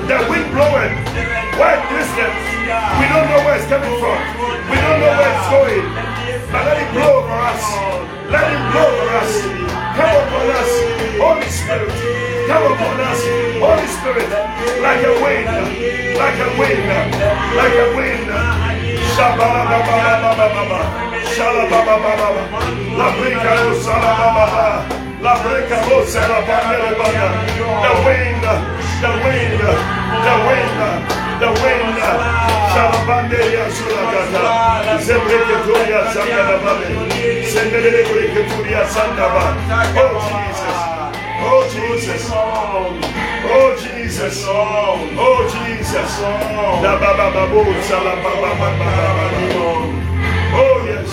[0.07, 0.93] The wind blowing.
[1.59, 2.31] Where it listed.
[2.95, 4.19] We don't know where it's coming from.
[4.71, 5.83] We don't know where it's going.
[6.47, 7.63] But let it blow over us.
[8.31, 9.31] Let it blow over us.
[9.99, 10.71] Come upon us,
[11.19, 11.91] Holy Spirit.
[12.47, 13.19] Come upon us,
[13.59, 14.31] Holy Spirit.
[14.79, 15.47] Like a wind.
[16.15, 16.87] Like a wind.
[17.51, 18.31] Like a wind.
[19.11, 20.79] Shabba-ba-ba-ba-ba-ba-ba.
[21.35, 22.59] Shabba ba ba ba ba ba.
[22.95, 24.35] Lafrica, you Shalababa.
[24.35, 25.04] ba ba ba.
[25.25, 26.77] La breca lo salababa.
[27.81, 28.45] The wind,
[29.01, 29.57] the wind,
[30.25, 30.77] the wind,
[31.41, 31.97] the wind.
[32.73, 34.41] Shalabande ya sulagata.
[35.01, 36.73] Zebreketuria sandababa.
[37.53, 39.43] Sendele breketuria sandaba.
[39.97, 40.77] Oh Jesus.
[41.41, 42.23] Oh Jesus.
[43.49, 44.37] Oh Jesus.
[44.45, 46.11] Oh Jesus.
[46.83, 48.49] La baba babu salababa.
[50.53, 51.09] Oh yes.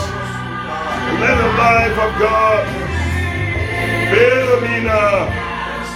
[1.20, 2.91] Let the life of God
[4.12, 4.42] fill.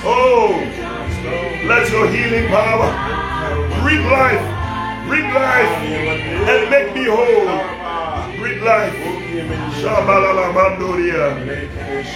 [0.08, 0.54] Oh,
[1.66, 2.90] let your healing power
[3.82, 5.68] breathe life, breathe life,
[6.46, 8.38] and make me whole.
[8.38, 8.94] Breathe life.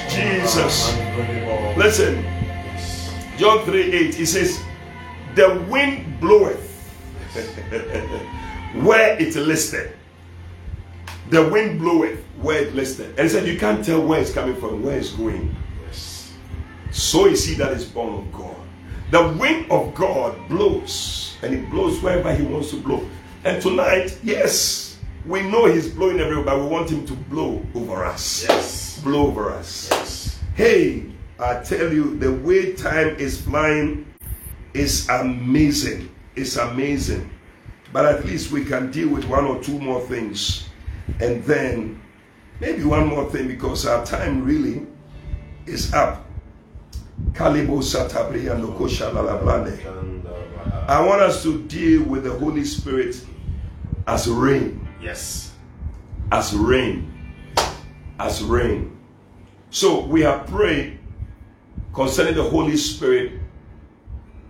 [0.08, 0.96] Jesus.
[1.76, 2.24] Listen,
[3.36, 4.60] John 3 8, he says,
[5.34, 6.70] The wind bloweth
[8.84, 9.92] where it listed.
[11.30, 13.10] The wind bloweth where it listed.
[13.10, 15.54] And he said, You can't tell where it's coming from, where it's going.
[16.90, 18.56] So is he that is born of God.
[19.10, 23.08] The wind of God blows, and it blows wherever he wants to blow.
[23.44, 28.04] And tonight, yes, we know he's blowing everywhere, but we want him to blow over
[28.04, 28.46] us.
[28.48, 29.00] Yes.
[29.02, 29.88] Blow over us.
[29.90, 30.40] Yes.
[30.54, 31.06] Hey,
[31.38, 34.06] I tell you, the way time is flying
[34.74, 36.14] is amazing.
[36.36, 37.30] It's amazing.
[37.92, 40.68] But at least we can deal with one or two more things.
[41.18, 42.00] And then
[42.60, 44.86] maybe one more thing because our time really
[45.66, 46.29] is up.
[50.88, 53.24] I want us to deal with the Holy Spirit
[54.06, 54.86] as rain.
[55.00, 55.52] yes.
[56.32, 57.12] As rain.
[58.18, 58.96] As rain.
[59.70, 60.98] So we have prayed
[61.94, 63.32] concerning the Holy Spirit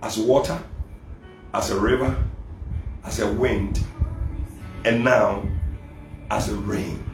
[0.03, 0.59] as water,
[1.53, 2.17] as a river,
[3.05, 3.85] as a wind,
[4.85, 5.47] and now
[6.31, 7.05] as a rain.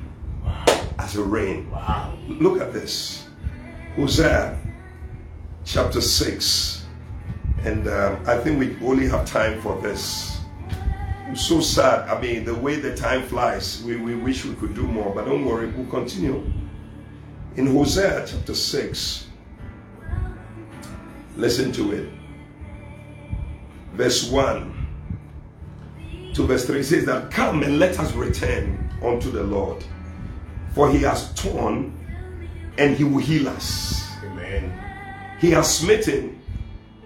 [0.99, 1.71] As a rain.
[1.71, 2.15] Wow.
[2.29, 3.27] Look at this.
[3.97, 4.59] Hosea
[5.67, 6.87] chapter 6.
[7.64, 10.39] And um, I think we only have time for this.
[11.27, 12.09] I'm so sad.
[12.09, 15.25] I mean, the way the time flies, we, we wish we could do more, but
[15.25, 16.45] don't worry, we'll continue.
[17.57, 19.27] In Hosea chapter 6,
[21.37, 22.09] listen to it.
[23.95, 24.73] Verse 1
[26.35, 29.85] to verse 3 says that, Come and let us return unto the Lord,
[30.75, 31.93] for he has torn
[32.79, 34.07] and he will heal us.
[34.23, 34.86] Amen.
[35.39, 36.41] He has smitten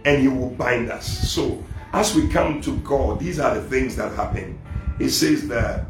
[0.05, 1.31] and he will bind us.
[1.31, 1.63] So,
[1.93, 4.59] as we come to God, these are the things that happen.
[4.99, 5.85] He says that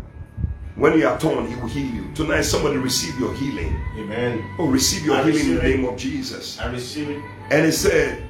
[0.76, 2.10] when you are torn, he will heal you.
[2.14, 3.78] Tonight, somebody receive your healing.
[3.98, 4.42] Amen.
[4.58, 6.58] Oh, receive your I healing in the name of Jesus.
[6.58, 7.22] I receive it.
[7.50, 8.22] And he said,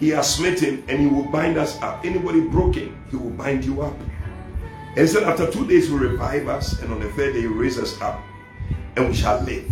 [0.00, 2.04] He has smitten and He will bind us up.
[2.04, 3.96] Anybody broken, He will bind you up.
[4.96, 7.42] And it said, After two days, He will revive us, and on the third day,
[7.42, 8.20] He will raise us up,
[8.96, 9.70] and we shall live.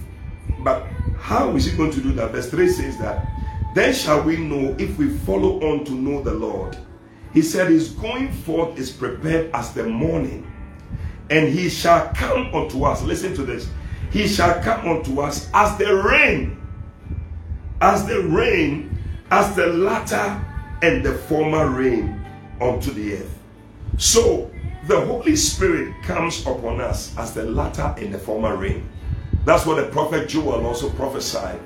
[0.61, 0.87] But
[1.19, 2.31] how is He going to do that?
[2.31, 3.27] Verse 3 says that,
[3.75, 6.77] Then shall we know if we follow on to know the Lord.
[7.33, 10.51] He said, His going forth is prepared as the morning,
[11.31, 13.03] and He shall come unto us.
[13.03, 13.69] Listen to this.
[14.11, 16.61] He shall come unto us as the rain
[17.81, 18.97] as the rain,
[19.31, 20.45] as the latter
[20.83, 22.25] and the former rain
[22.61, 23.39] unto the earth.
[23.97, 24.51] So
[24.87, 28.89] the Holy Spirit comes upon us as the latter and the former rain.
[29.45, 31.61] That's what the prophet Joel also prophesied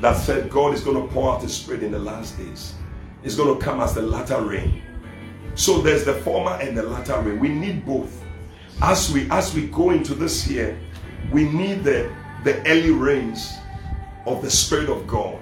[0.00, 2.74] that said God is going to pour out his spirit in the last days.
[3.22, 4.82] It's going to come as the latter rain.
[5.54, 7.40] So there's the former and the latter rain.
[7.40, 8.24] We need both.
[8.80, 10.78] As we as we go into this year,
[11.32, 13.54] we need the the early rains
[14.24, 15.38] of the Spirit of God.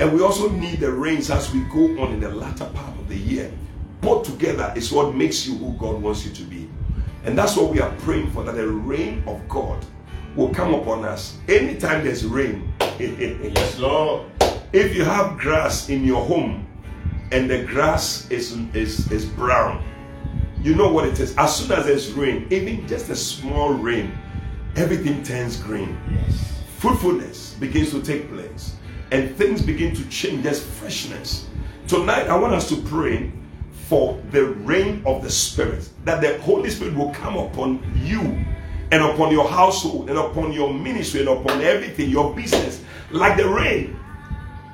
[0.00, 3.08] And we also need the rains as we go on in the latter part of
[3.08, 3.50] the year.
[4.00, 6.68] Both together is what makes you who God wants you to be.
[7.24, 9.82] And that's what we are praying for that the rain of God
[10.36, 11.38] will come upon us.
[11.48, 14.26] Anytime there's rain, Yes, Lord.
[14.72, 16.66] if you have grass in your home
[17.32, 19.82] and the grass is, is, is brown,
[20.62, 21.36] you know what it is.
[21.36, 24.16] As soon as there's rain, even just a small rain,
[24.76, 26.62] everything turns green Yes.
[26.78, 28.76] fruitfulness begins to take place
[29.10, 30.42] and things begin to change.
[30.44, 31.46] There's freshness.
[31.88, 33.32] Tonight, I want us to pray
[33.88, 38.20] for the rain of the Spirit, that the Holy Spirit will come upon you
[38.90, 42.82] and upon your household and upon your ministry and upon everything, your business,
[43.14, 43.96] like the rain.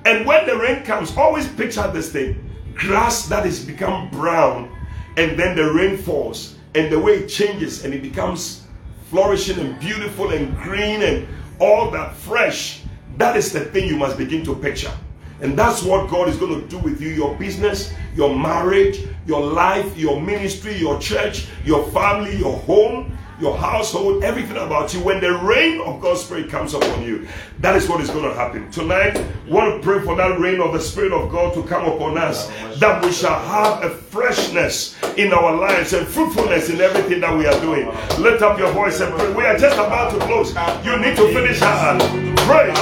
[0.05, 4.75] And when the rain comes, always picture this thing grass that is become brown,
[5.19, 8.67] and then the rain falls, and the way it changes and it becomes
[9.11, 11.27] flourishing and beautiful and green and
[11.59, 12.83] all that fresh.
[13.19, 14.93] That is the thing you must begin to picture.
[15.43, 19.41] And that's what God is going to do with you your business, your marriage, your
[19.41, 25.01] life, your ministry, your church, your family, your home, your household, everything about you.
[25.01, 27.27] When the rain of God's Spirit comes upon you,
[27.61, 28.71] that is what is going to happen.
[28.71, 29.17] Tonight,
[29.47, 32.19] we want to pray for that rain of the Spirit of God to come upon
[32.19, 37.37] us, that we shall have a freshness in our lives and fruitfulness in everything that
[37.37, 37.87] we are doing.
[38.19, 39.33] Lift up your voice and pray.
[39.33, 40.55] We are just about to close.
[40.85, 42.01] You need to finish hard.
[42.47, 42.71] Pray.
[42.73, 42.81] The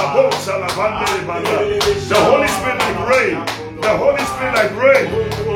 [2.15, 3.68] Holy Spirit like rain.
[3.81, 5.07] The Holy Spirit like rain.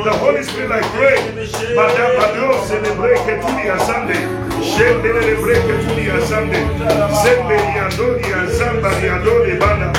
[0.04, 1.36] The Holy Spirit like rain.
[1.76, 4.24] Madabado celebrate Ketulia Sunday.
[4.64, 6.64] Shende celebrate Ketulia Sunday.
[7.24, 9.92] Sende Yandoria Samba Yandori Banda.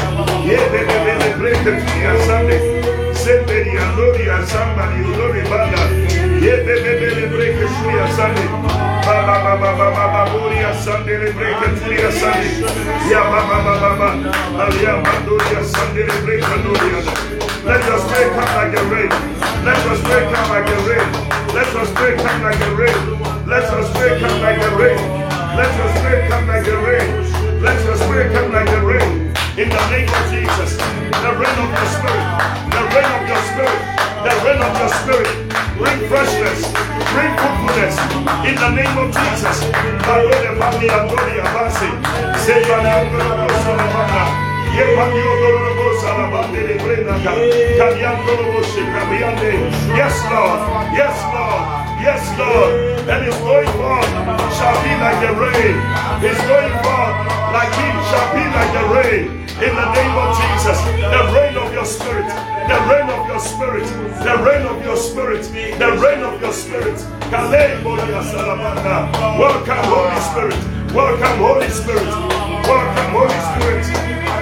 [0.42, 3.14] Yende celebrate Ketulia Sunday.
[3.14, 5.82] Sende Yandoria Samba Yandori Banda.
[6.40, 8.93] Yende celebrate Ketulia Sunday.
[9.24, 12.60] Bababuria Sunday, break and Furia Sunday.
[13.08, 13.64] Yababa
[17.64, 19.08] Let us break up like a rain.
[19.64, 21.08] Let us break up like a rain.
[21.56, 23.00] Let us break up like a rain.
[23.48, 24.98] Let us break up like a rain.
[25.56, 27.62] Let us break up like a rain.
[27.62, 29.32] Let us break up like a rain.
[29.56, 32.26] In the name of Jesus, the rain of the Spirit,
[32.74, 35.28] the rain of the Spirit the rain of your spirit,
[35.76, 36.72] bring freshness,
[37.12, 37.94] bring fruitfulness.
[38.48, 39.58] In the name of Jesus.
[49.94, 50.60] Yes, Lord.
[50.96, 51.62] Yes, Lord.
[52.02, 53.08] Yes, Lord.
[53.08, 54.08] And it's going forth
[54.58, 55.76] shall be like the rain.
[56.24, 59.24] It's going forth like him shall be like the rain.
[59.62, 62.26] In the name of Jesus, the rain of your spirit,
[62.66, 63.86] the rain of your spirit,
[64.26, 65.42] the rain of your spirit,
[65.78, 66.98] the rain of your spirit.
[69.38, 70.58] Welcome, Holy Spirit.
[70.92, 72.10] Welcome, Holy Spirit.
[72.66, 73.86] Welcome, Holy Spirit.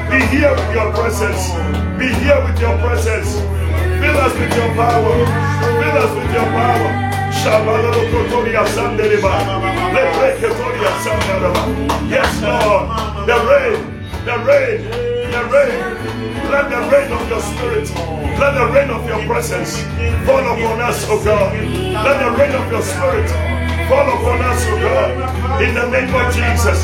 [0.08, 1.52] Be here with your presence.
[2.00, 3.36] Be here with your presence.
[4.00, 5.16] Fill us with your power.
[5.80, 7.12] Fill us with your power.
[8.72, 9.71] Sandeleba.
[12.08, 12.84] Yes, Lord.
[13.28, 13.78] The rain.
[14.24, 14.78] The rain.
[15.32, 15.78] The rain.
[16.50, 17.88] Let the rain of your spirit.
[18.40, 19.80] Let the rain of your presence
[20.26, 21.52] fall upon us, O God.
[22.04, 23.28] Let the rain of your spirit
[23.88, 25.62] fall upon us, O God.
[25.62, 26.82] In the name of Jesus.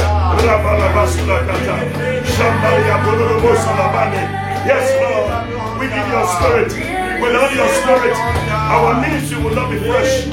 [4.69, 5.81] Yes, Lord.
[5.81, 6.73] We need your spirit.
[7.21, 8.15] Without your spirit,
[8.71, 10.27] our ministry will not be fresh.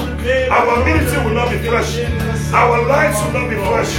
[0.50, 2.25] Our ministry will not be fresh.
[2.52, 3.96] Our lives will not be fresh.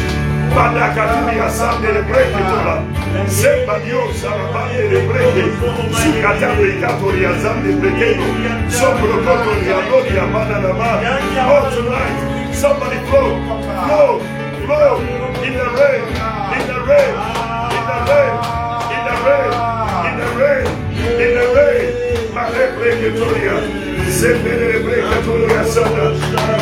[0.55, 2.81] Banda Katumia Sande de Brekitura,
[3.27, 5.51] Zemba Dios, Arabande de Breki,
[5.91, 8.25] Sukatambe Katoria Zande Brekeno,
[8.71, 11.03] Sombro Kotoria Lodia Bananama.
[11.45, 13.37] Oh, tonight, somebody flow,
[13.85, 14.19] flow,
[14.65, 14.97] flow.
[15.43, 16.03] In the rain,
[16.57, 17.13] in the rain,
[17.75, 18.33] in the rain,
[18.95, 19.51] in the rain,
[20.07, 20.65] in the rain,
[21.21, 23.55] in the rain, Mare Breketoria,
[24.09, 26.07] Zembe de Breketoria Sanda,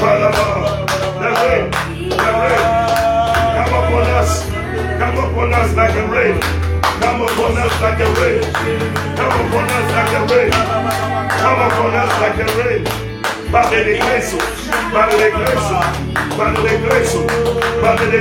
[0.02, 0.85] Balama.
[1.16, 1.72] The rain,
[2.10, 2.66] the rain.
[3.56, 4.50] Come upon us.
[5.00, 6.42] Come upon us like a rain.
[7.00, 8.44] Come upon us like a rain.
[9.16, 10.52] Come upon us like a rain.
[10.52, 13.15] Come upon us like a rain
[13.52, 14.38] par el egreso,
[14.92, 15.80] par el egreso,
[16.38, 18.16] par el.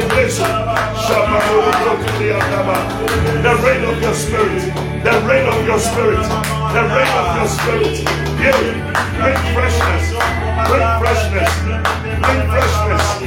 [3.43, 4.63] The rain of your spirit,
[5.05, 6.27] the rain of your spirit,
[6.73, 8.05] the rain of your spirit.
[9.21, 10.05] Bring freshness,
[10.69, 11.51] bring freshness,
[12.21, 13.25] bring freshness.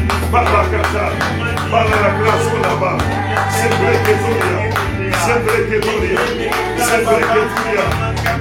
[5.28, 6.22] Sebreketuria,
[6.88, 7.84] Sebreketuria,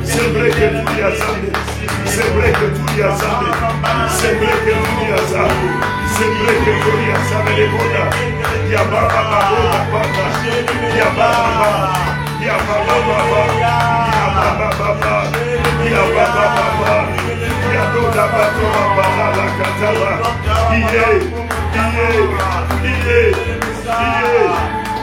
[0.06, 1.50] Sebreketuria Zande,
[2.06, 3.50] Sebreketuria Zande,
[4.18, 5.68] Sebreketuria Zande,
[6.14, 8.04] Sebreketuria Zande Boda,
[8.70, 10.26] Yababa Boda Baba,
[10.94, 11.90] Yababa Baba,
[12.46, 13.42] Yababa Baba,
[14.14, 15.14] Yababa Baba,
[15.90, 16.94] Yababa Baba,
[17.74, 20.12] Yaboda Baba Baba La Catala,
[20.70, 21.08] Iye,
[21.82, 22.08] Iye,
[22.86, 23.20] Iye,
[24.06, 24.75] Iye,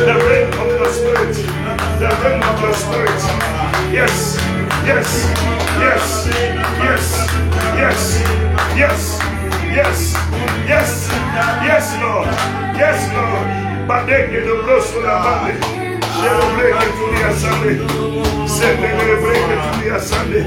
[0.00, 1.34] the rain of your spirit,
[2.00, 3.20] the rain of your spirit.
[3.92, 4.36] Yes,
[4.86, 5.08] yes,
[5.78, 6.26] yes,
[6.82, 7.04] yes,
[7.76, 7.98] yes,
[8.76, 9.20] yes,
[9.74, 10.14] yes,
[10.66, 11.08] yes,
[11.68, 12.28] yes, Lord,
[12.76, 13.46] yes, Lord.
[13.88, 15.52] Badeke de brosso la mande,
[16.20, 17.72] je le breke tu li asande,
[18.48, 20.46] se le breke tu Turia Sunday.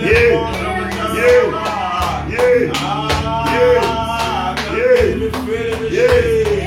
[0.00, 0.32] Yeah,
[1.16, 1.44] yeah,
[2.30, 2.60] yeah,
[3.50, 3.80] yeah,
[4.76, 5.04] yeah,
[5.90, 6.59] yeah.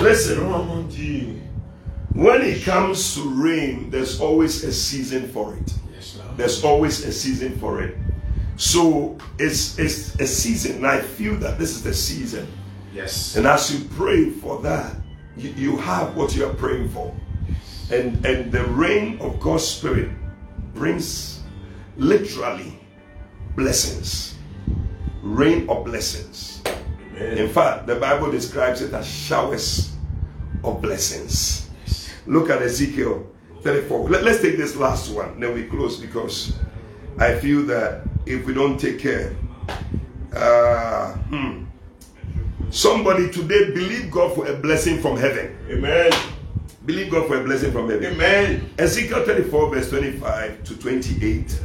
[0.00, 0.88] Listen, oh,
[2.14, 5.74] when it comes to rain, there's always a season for it.
[6.36, 7.96] There's always a season for it.
[8.56, 10.76] So it's it's a season.
[10.76, 12.46] And I feel that this is the season.
[12.92, 13.36] Yes.
[13.36, 14.96] And as you pray for that,
[15.36, 17.14] you, you have what you are praying for.
[17.90, 20.10] And and the rain of God's Spirit
[20.74, 21.42] brings
[21.96, 22.78] literally
[23.54, 24.34] blessings.
[25.22, 26.62] Rain of blessings.
[27.16, 29.92] In fact, the Bible describes it as showers
[30.62, 31.70] of blessings.
[32.26, 33.26] Look at Ezekiel
[33.62, 34.10] 34.
[34.10, 36.58] Let, us take this last one, then we close because
[37.18, 39.34] I feel that if we don't take care,
[40.34, 41.64] uh, hmm,
[42.70, 45.56] somebody today believe God for a blessing from heaven.
[45.70, 46.12] Amen.
[46.84, 48.12] Believe God for a blessing from heaven.
[48.12, 48.70] Amen.
[48.78, 51.60] Ezekiel 34, verse 25 to 28.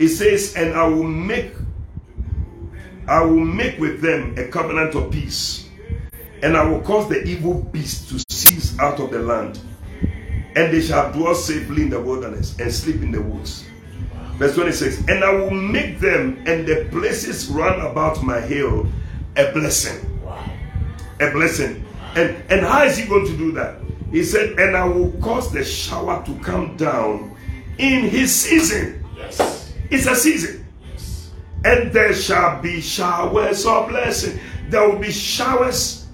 [0.00, 1.52] It says, And I will make
[3.10, 5.68] I will make with them a covenant of peace,
[6.44, 9.58] and I will cause the evil beast to cease out of the land,
[10.54, 13.64] and they shall dwell safely in the wilderness and sleep in the woods.
[14.36, 18.86] Verse 26 And I will make them and the places round about my hill
[19.36, 20.06] a blessing.
[21.20, 21.84] A blessing.
[22.14, 23.80] And, and how is he going to do that?
[24.12, 27.36] He said, And I will cause the shower to come down
[27.76, 29.04] in his season.
[29.16, 29.74] Yes.
[29.90, 30.59] It's a season.
[31.64, 34.40] And there shall be showers of blessing.
[34.68, 36.06] There will be showers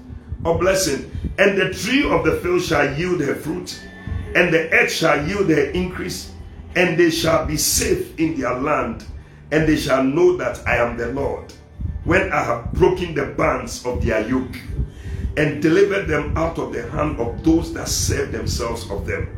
[0.44, 1.10] of blessing.
[1.38, 3.78] And the tree of the field shall yield her fruit,
[4.34, 6.32] and the earth shall yield her increase,
[6.74, 9.04] and they shall be safe in their land,
[9.52, 11.52] and they shall know that I am the Lord,
[12.04, 14.56] when I have broken the bands of their yoke,
[15.36, 19.28] and delivered them out of the hand of those that serve themselves of them.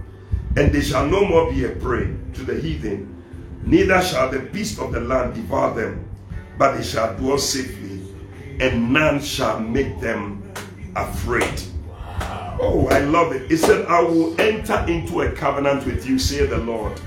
[0.57, 3.18] And they shall no more be a prey to the heathen,
[3.69, 6.09] neither shall the beast of the land devour them,
[6.57, 8.03] but they shall dwell safely,
[8.61, 10.53] and none shall make them
[10.97, 11.61] afraid.
[12.61, 13.49] Oh, I love it.
[13.49, 17.01] He said, I will enter into a covenant with you, say the Lord.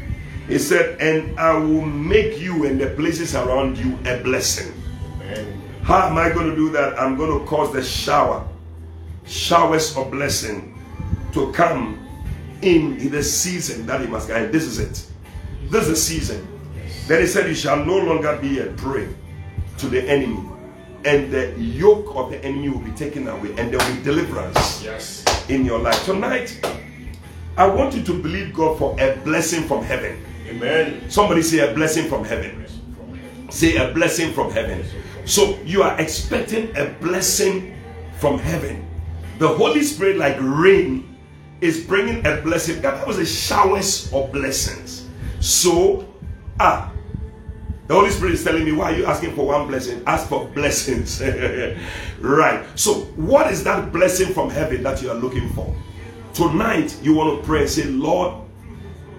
[0.47, 4.73] He said, and I will make you and the places around you a blessing.
[5.21, 5.61] Amen.
[5.83, 6.97] How am I going to do that?
[6.99, 8.47] I'm going to cause the shower,
[9.25, 10.77] showers of blessing
[11.33, 12.07] to come
[12.61, 14.43] in the season that he must get.
[14.43, 15.05] And this is it.
[15.69, 16.50] This is the season.
[17.11, 19.05] Then he said, You shall no longer be a prey
[19.79, 20.47] to the enemy,
[21.03, 24.81] and the yoke of the enemy will be taken away, and there will be deliverance
[24.81, 25.25] Yes.
[25.49, 26.05] in your life.
[26.05, 26.57] Tonight,
[27.57, 30.23] I want you to believe God for a blessing from heaven.
[30.47, 31.09] Amen.
[31.09, 32.65] Somebody say a blessing from heaven.
[33.49, 34.85] Say a blessing from heaven.
[35.25, 37.75] So you are expecting a blessing
[38.19, 38.87] from heaven.
[39.37, 41.17] The Holy Spirit, like rain,
[41.59, 42.81] is bringing a blessing.
[42.81, 45.09] God, That was a showers of blessings.
[45.41, 46.07] So,
[46.57, 46.87] ah,
[47.91, 50.01] the Holy Spirit is telling me, why are you asking for one blessing?
[50.07, 51.21] Ask for blessings.
[52.21, 52.65] right.
[52.79, 55.75] So, what is that blessing from heaven that you are looking for?
[56.33, 58.47] Tonight, you want to pray and say, Lord,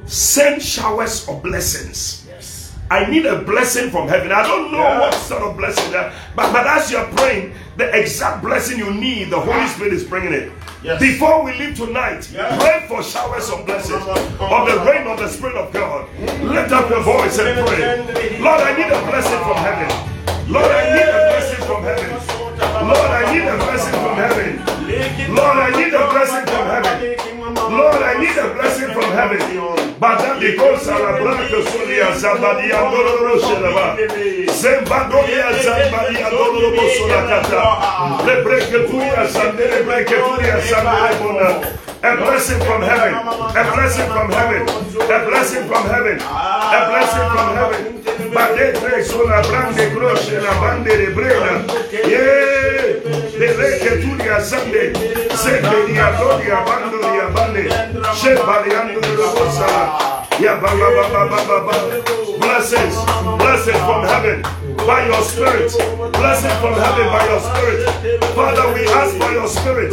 [0.06, 2.22] send showers of blessings.
[2.93, 3.09] Yes.
[3.09, 4.32] I need a blessing from heaven.
[4.32, 5.01] I don't know Yeah.
[5.01, 9.31] what sort of blessing that, but but as you're praying, the exact blessing you need,
[9.31, 10.51] the Holy Spirit is bringing it.
[10.82, 11.01] Yes.
[11.01, 12.59] Before we leave tonight, Yeah.
[12.59, 16.06] pray for showers of blessings, of the rain of the Spirit of God.
[16.43, 18.40] Lift up your voice and pray.
[18.40, 19.90] Lord, I need a blessing from heaven.
[20.48, 22.10] Lord, I need a blessing from heaven.
[22.89, 24.51] Lord, I need a blessing from heaven.
[25.35, 27.31] Lord, I need a blessing from heaven.
[27.73, 29.40] Lord, I need a blessing from heaven.
[30.01, 33.97] Badami kosa la blanca solia zabadi andoro shelaba.
[34.61, 37.62] Zembadonia zambadi andoro bosola kata.
[38.27, 41.49] Le breke tuya zandere breke tuya zandere bona.
[42.04, 43.14] A blessing from heaven.
[43.14, 44.62] A blessing from heaven.
[44.62, 46.18] A blessing from heaven.
[46.18, 48.02] A blessing from heaven.
[48.34, 51.62] Badete sola brande groshe la bande de brena.
[51.92, 52.98] Yeah.
[53.38, 54.92] Le breke tuya zande.
[55.30, 57.70] Zembedia donia bandonia bande.
[58.18, 59.68] Shebali andoro bosa.
[60.40, 62.38] Yeah, ba, ba, ba, ba, ba, ba, ba.
[62.40, 62.96] Blessings,
[63.38, 65.72] blessings from heaven by your spirit.
[66.12, 68.24] Blessings from heaven by your spirit.
[68.34, 69.92] Father, we ask for your spirit.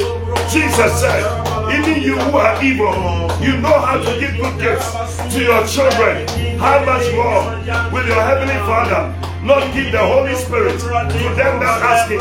[0.49, 1.23] Jesus said,
[1.71, 2.93] even you who are evil,
[3.41, 4.91] you know how to give good gifts
[5.33, 6.27] to your children.
[6.57, 7.45] How much more
[7.91, 9.13] will your heavenly Father
[9.43, 12.19] not give the Holy Spirit to them that ask Him?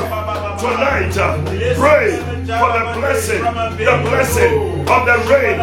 [0.58, 1.42] Tonight, uh,
[1.78, 3.42] pray for the blessing,
[3.78, 5.58] the blessing of the rain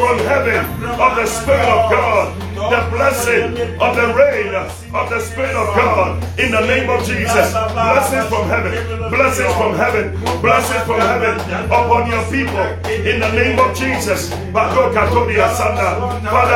[0.00, 0.64] from heaven
[0.98, 4.52] of the Spirit of God the blessing of the rain
[4.92, 7.52] of the Spirit of God in the name of Jesus.
[7.52, 8.72] Blessings from heaven,
[9.08, 10.12] blessings from heaven,
[10.42, 12.60] blessings from heaven upon your people
[12.92, 14.28] in the name of Jesus.
[14.52, 14.88] Father,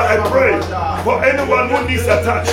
[0.04, 0.60] I pray
[1.04, 2.48] for anyone who needs a touch,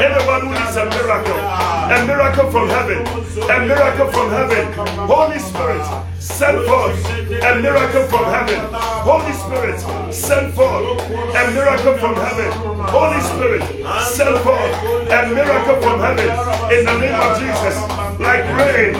[0.00, 4.72] anyone who needs a miracle, a miracle from heaven, a miracle from heaven.
[5.06, 5.84] Holy Spirit,
[6.24, 8.58] send forth a miracle from heaven.
[9.04, 9.78] Holy Spirit,
[10.12, 12.50] send forth a miracle from heaven.
[12.88, 13.62] Holy Spirit,
[14.08, 14.74] send forth
[15.12, 16.28] a miracle from heaven
[16.72, 17.76] in the name of Jesus.
[18.18, 18.94] Like rain,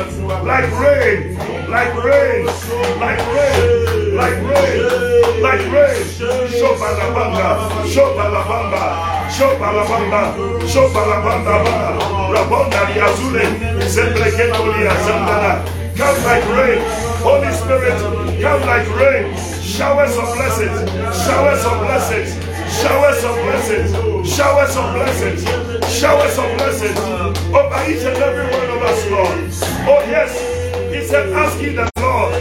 [0.44, 1.36] like rain,
[1.70, 2.44] like rain,
[3.00, 6.04] like rain, like rain, like rain.
[6.52, 7.48] Shobalabamba,
[7.88, 8.82] shobalabamba,
[9.32, 10.22] shobalabamba,
[10.68, 11.56] shobalabamba,
[12.34, 13.44] rabonda liazule,
[13.88, 15.64] zembreketolia zambala.
[15.96, 16.82] Come like rain,
[17.24, 17.96] Holy Spirit,
[18.42, 19.34] come like rain.
[19.62, 20.76] Showers of blessings,
[21.24, 22.36] showers of blessings,
[22.68, 23.90] showers of blessings,
[24.28, 25.40] showers of blessings,
[25.88, 26.98] showers of blessings
[27.48, 29.40] over each and every one of us, Lord.
[29.88, 30.36] Oh, yes,
[30.92, 32.34] He said, asking the Lord,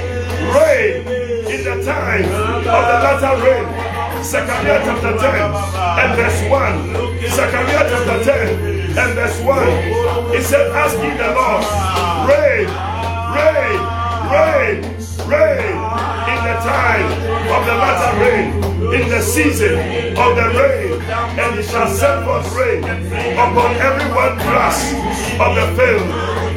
[0.52, 1.08] rain
[1.48, 3.66] in the time of the latter rain.
[4.22, 5.52] Zechariah chapter 10
[6.04, 7.30] and verse 1.
[7.32, 10.36] Zechariah chapter 10 and verse 1.
[10.36, 11.64] He said, asking the Lord,
[12.28, 12.68] rain,
[13.32, 14.84] rain, rain,
[15.28, 15.74] rain
[16.32, 17.08] in the time
[17.52, 18.64] of the latter rain,
[18.94, 19.76] in the season
[20.18, 21.02] of the rain,
[21.40, 24.94] and it shall send forth rain upon every one grass
[25.40, 26.08] of the field.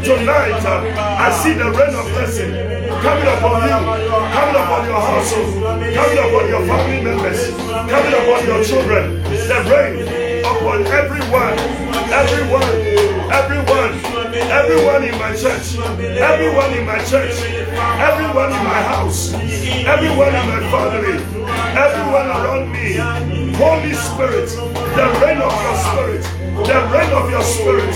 [0.05, 0.85] Tonight, uh,
[1.19, 2.53] I see the rain of blessing
[3.03, 3.79] coming upon you,
[4.35, 5.63] coming upon your household,
[5.95, 7.51] coming upon your family members,
[7.91, 9.23] coming upon your children.
[9.23, 11.59] The rain upon everyone,
[12.13, 12.73] everyone,
[13.33, 17.37] everyone, everyone in my church, everyone in my church,
[18.01, 21.17] everyone in my house, everyone in my family,
[21.77, 22.97] everyone around me.
[23.57, 26.23] Holy Spirit, the rain of your spirit,
[26.67, 27.95] the rain of your spirit.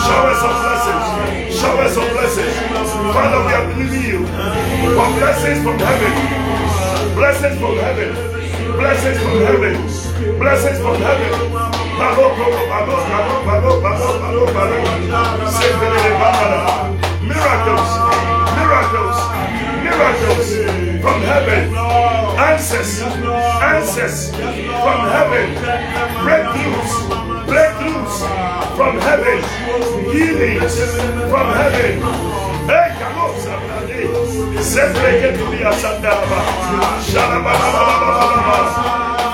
[0.00, 2.54] Showers of blessings, showers of blessings.
[3.14, 4.26] Father, we are believing you.
[4.94, 6.12] For blessings from heaven,
[7.14, 8.29] blessings from heaven,
[8.76, 11.30] blessings from heaven, blessings from heaven.
[17.22, 17.90] Miracles,
[18.56, 19.18] miracles,
[19.84, 20.48] miracles
[21.02, 21.74] from heaven.
[22.38, 25.46] Answers, answers from heaven.
[26.24, 26.92] Breakthroughs,
[27.46, 28.16] breakthroughs
[28.76, 29.38] from heaven.
[30.12, 30.76] Healings
[31.30, 32.02] from heaven.
[32.66, 32.88] Hey,
[34.62, 36.40] Zebreke to be a Sandaba.
[37.08, 38.58] Shalabalabalabalaba.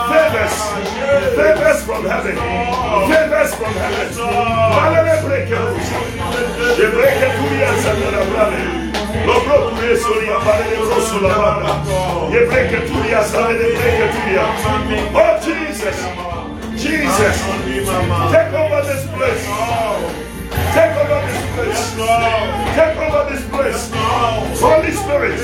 [0.07, 0.57] Favors,
[1.37, 2.37] favors from heaven,
[3.11, 4.09] favors from heaven.
[4.77, 5.89] Malele breakers,
[6.79, 8.45] the breaker to be a Sandaba.
[9.27, 11.73] Lobro tu eso li apare rosso la banda.
[12.33, 14.47] Ye breaker to be a Sandaba, breaker to be a.
[15.15, 15.99] Oh Jesus,
[16.77, 17.37] Jesus,
[18.31, 19.45] take over this place.
[20.77, 21.83] Take over this place.
[22.77, 23.91] Take over this place.
[24.61, 25.41] Holy Spirit,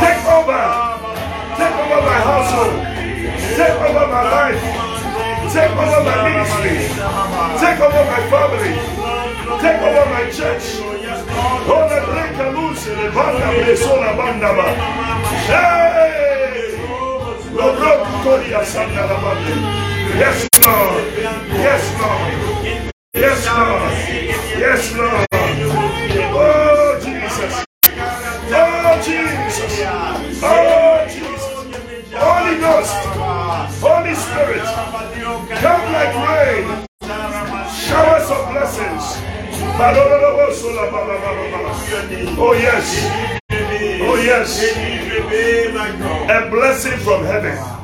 [0.00, 0.62] take over.
[1.56, 2.76] Take over my household.
[3.56, 4.60] Take over my life.
[5.52, 6.78] Take over my ministry.
[7.60, 8.74] Take over my family.
[9.60, 10.66] Take over my church.
[11.68, 14.66] Holy break a loose in the banda Bandaba.
[15.48, 16.10] Hey!
[17.52, 19.04] Lobro Victoria Santa
[20.16, 21.04] Yes, Lord.
[21.16, 22.90] Yes, Lord.
[23.12, 23.90] Yes, Lord.
[24.56, 25.26] Yes, Lord.
[26.32, 27.64] Oh, Jesus.
[28.52, 29.80] Oh, Jesus.
[30.42, 31.42] Oh, Jesus.
[32.14, 32.94] Holy Ghost.
[33.82, 34.64] Holy Spirit.
[35.58, 36.86] Come like rain.
[37.74, 39.04] Showers of blessings.
[42.38, 42.86] Oh, yes.
[44.02, 44.62] Oh, yes.
[46.30, 47.79] A blessing from heaven.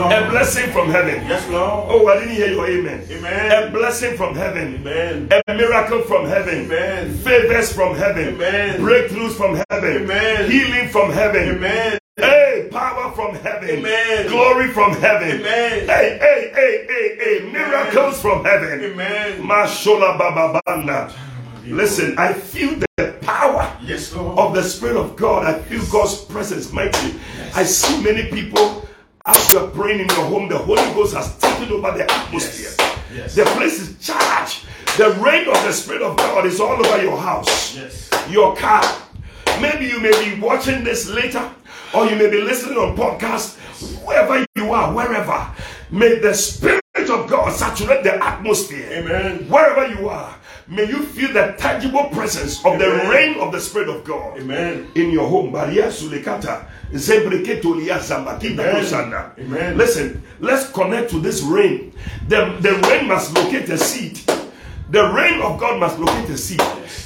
[0.00, 0.12] Yes, Lord.
[0.24, 1.14] A blessing from heaven.
[1.28, 1.86] Yes, Lord.
[1.90, 3.06] Oh, I didn't hear your amen.
[3.10, 3.68] Amen.
[3.68, 4.76] A blessing from heaven.
[4.76, 5.28] Amen.
[5.46, 6.64] A miracle from heaven.
[6.64, 7.14] Amen.
[7.18, 8.28] Favors from heaven.
[8.34, 8.80] Amen.
[8.80, 10.02] Breakthroughs from heaven.
[10.04, 10.50] Amen.
[10.50, 11.56] Healing from heaven.
[11.56, 11.98] Amen.
[12.16, 13.68] Hey, power from heaven.
[13.68, 14.26] Amen.
[14.28, 15.40] Glory from heaven.
[15.40, 15.86] Amen.
[15.86, 17.50] Hey, hey, hey, hey, hey.
[17.52, 18.82] Miracles from heaven.
[18.82, 19.42] Amen.
[19.42, 21.12] Mashola Baba Banda.
[21.66, 24.38] Listen, I feel the power Yes, Lord.
[24.38, 25.44] of the Spirit of God.
[25.46, 27.14] I feel God's presence mighty.
[27.54, 28.86] I see many people
[29.26, 32.70] as you are praying in your home, the Holy Ghost has taken over the atmosphere.
[33.14, 33.34] Yes.
[33.34, 34.66] The place is charged.
[34.96, 38.10] The rain of the Spirit of God is all over your house, Yes.
[38.28, 38.82] your car.
[39.60, 41.48] Maybe you may be watching this later,
[41.94, 43.56] or you may be listening on podcast.
[44.04, 45.46] Wherever you are, wherever,
[45.90, 48.88] may the Spirit of God saturate the atmosphere.
[48.92, 49.48] Amen.
[49.48, 50.34] Wherever you are,
[50.70, 53.10] May you feel the tangible presence of the Amen.
[53.10, 54.86] reign of the Spirit of God Amen.
[54.94, 55.50] in your home.
[55.50, 59.32] Maria Sulekata, Zebreketolia Zambakita Amen.
[59.36, 59.76] Amen.
[59.76, 61.92] Listen, let's connect to this rain.
[62.28, 64.20] The, the rain must locate a seed.
[64.90, 66.60] The rain of God must locate a seed.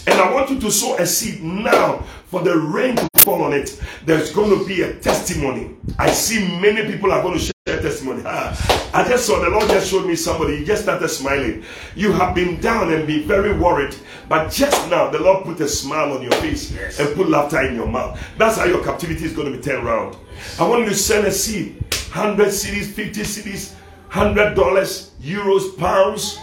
[0.07, 3.53] And I want you to sow a seed now for the rain to fall on
[3.53, 3.81] it.
[4.05, 5.71] There's going to be a testimony.
[5.99, 8.23] I see many people are going to share testimony.
[8.27, 10.59] Ah, I just saw the Lord just showed me somebody.
[10.59, 11.65] He just started smiling.
[11.97, 13.97] You have been down and been very worried.
[14.29, 16.99] But just now, the Lord put a smile on your face Yes.
[17.01, 18.21] and put laughter in your mouth.
[18.39, 20.17] That's how your captivity is going to be turned around.
[20.61, 21.77] I want you to send a seed
[22.13, 23.75] 100 cedis, 50 cedis,
[24.11, 26.39] $100, dollars, euros, pounds,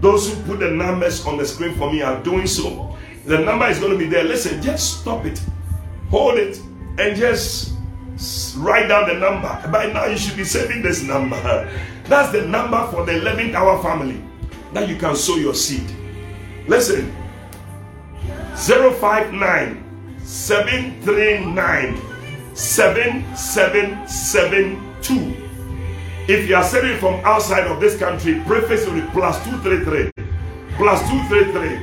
[0.00, 2.96] those who put the numbers on the screen for me are doing so.
[3.24, 4.24] The number is going to be there.
[4.24, 5.40] Listen just stop it.
[6.10, 6.58] Hold it
[6.98, 7.72] and just
[8.56, 9.48] write down the number.
[9.72, 11.36] By now you should be saving this number.
[12.04, 14.22] That's the number for the 11th hour family
[14.74, 15.90] that you can sow your seed
[16.66, 17.12] listen.
[18.56, 19.82] 059
[20.22, 22.00] 739
[22.54, 25.44] 7772
[26.26, 30.10] if you are sending from outside of this country will be plus 233
[30.76, 31.76] plus 233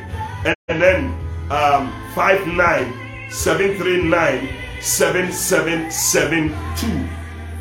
[0.46, 1.14] and, and then
[1.52, 2.92] um 59
[3.30, 4.50] 739
[4.82, 7.08] 7772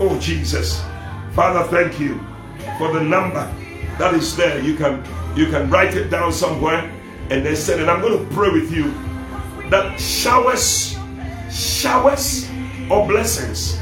[0.01, 0.83] oh jesus.
[1.35, 2.19] Father thank you
[2.79, 3.47] for the number
[3.99, 4.59] that is there.
[4.61, 5.05] You can
[5.37, 6.91] you can write it down somewhere
[7.31, 8.93] and then send And i'm going to pray with you
[9.71, 10.97] that showers
[11.51, 12.49] showers
[12.91, 13.79] of blessings.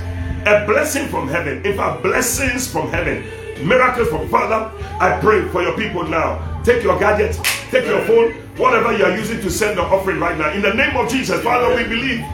[0.46, 1.64] A blessing from heaven.
[1.64, 3.24] In fact blessings from heaven.
[3.66, 4.70] Miracles from father.
[5.00, 6.60] I pray for your people now.
[6.62, 7.38] Take your gadget
[7.70, 10.50] take your phone whatever you are using to send the offering right now.
[10.52, 12.24] In the name of jesus father we believe.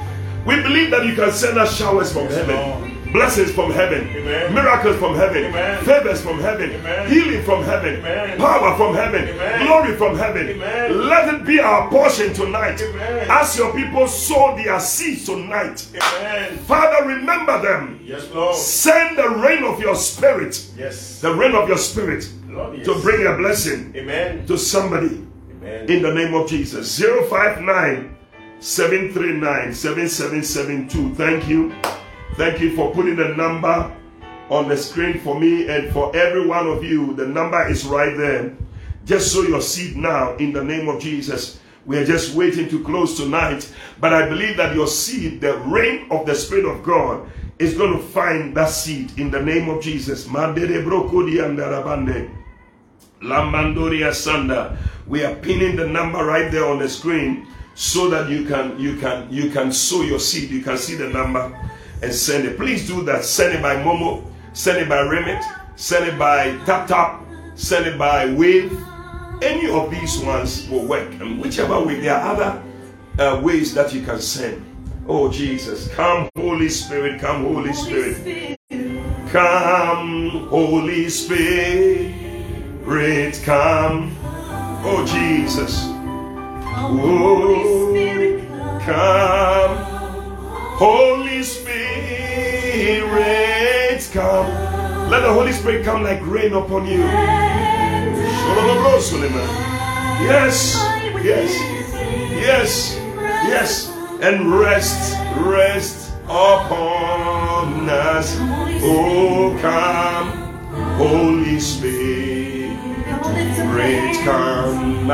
[0.46, 2.93] We believe that you can send us showers from heaven.
[3.14, 4.52] Blessings from heaven Amen.
[4.52, 5.84] miracles from heaven Amen.
[5.84, 7.08] favors from heaven Amen.
[7.08, 8.02] healing from heaven
[8.38, 9.64] power from heaven Amen.
[9.66, 11.08] glory from heaven Amen.
[11.08, 13.26] let it be our portion tonight Amen.
[13.30, 16.58] as your people sow their seeds tonight Amen.
[16.58, 18.56] father remember them Yes, Lord.
[18.56, 21.20] send the rain of your spirit Yes.
[21.20, 22.86] the rain of your spirit Lord, yes.
[22.86, 24.44] to bring a blessing Amen.
[24.46, 25.24] to somebody
[25.62, 25.88] Amen.
[25.88, 26.98] in the name of Jesus.
[26.98, 28.10] 059
[28.58, 31.14] 739 7772.
[31.14, 31.72] Thank you.
[32.36, 33.96] Thank you for putting the number
[34.50, 37.14] on the screen for me and for every one of you.
[37.14, 38.56] The number is right there.
[39.04, 41.60] Just sow your seed now in the name of Jesus.
[41.86, 46.08] We are just waiting to close tonight, but I believe that your seed, the rain
[46.10, 47.30] of the Spirit of God,
[47.60, 50.26] is going to find that seed in the name of Jesus.
[50.26, 51.52] Lamandoria
[54.10, 54.76] Sanda.
[55.06, 58.96] We are pinning the number right there on the screen so that you can you
[58.96, 60.50] can you can sow your seed.
[60.50, 61.56] You can see the number
[62.02, 62.56] and send it.
[62.56, 63.24] Please do that.
[63.24, 65.42] Send it by Momo, send it by Remit,
[65.76, 67.22] send it by Tap Tap,
[67.54, 68.76] send it by Wave.
[69.42, 71.10] Any of these ones will work.
[71.20, 72.62] And whichever way, there are other
[73.18, 74.64] uh, ways that you can send.
[75.06, 78.58] Oh Jesus, come Holy Spirit, come Holy Spirit.
[79.34, 82.14] Come, Holy Spirit,
[83.42, 84.16] come.
[84.86, 85.86] Oh, Jesus.
[86.76, 87.58] Oh,
[88.84, 89.93] come,
[90.76, 91.80] Holy Spirit,
[94.12, 94.46] come.
[95.08, 97.04] Let the Holy Spirit come like rain upon you.
[100.24, 100.74] Yes,
[101.22, 101.50] yes,
[102.32, 102.96] yes,
[103.46, 103.88] yes,
[104.20, 108.36] and rest, rest upon us.
[108.82, 110.30] Oh, come,
[110.96, 112.76] Holy Spirit,
[113.70, 114.16] Great.
[114.24, 115.06] come.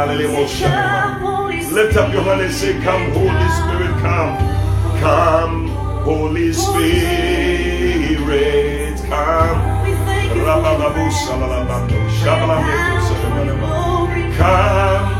[1.72, 4.59] Lift up your hand and say, Come, Holy Spirit, come.
[5.00, 5.68] Come,
[6.04, 7.00] Holy Spirit,
[9.08, 9.80] come.
[14.36, 15.14] Come,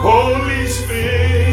[0.00, 1.51] Holy Spirit,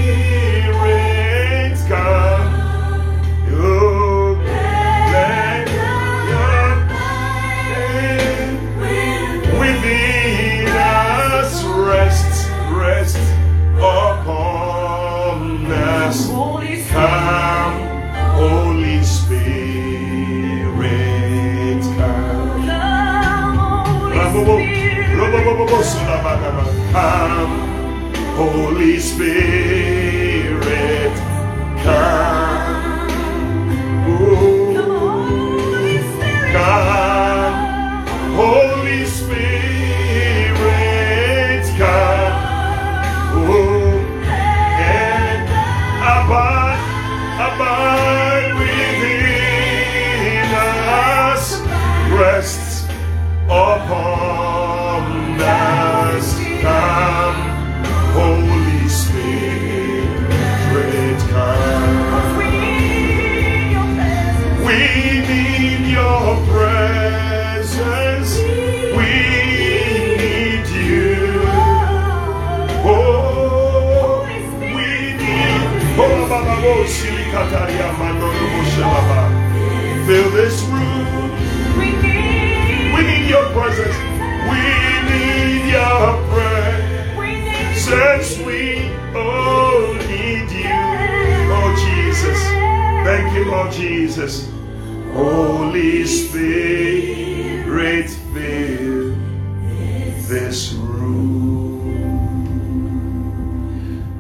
[26.92, 30.60] Come, Holy Spirit,
[31.84, 33.10] come.
[34.08, 34.59] Ooh.
[80.10, 81.30] Fill this room.
[81.78, 81.92] We
[83.04, 83.96] need your presence.
[84.50, 84.60] We
[85.10, 88.40] need your presence.
[88.40, 90.66] We all need you.
[91.52, 92.40] Oh, Jesus.
[93.06, 94.50] Thank you, Lord Jesus.
[95.14, 99.16] Holy Spirit, fill
[100.28, 101.49] this room.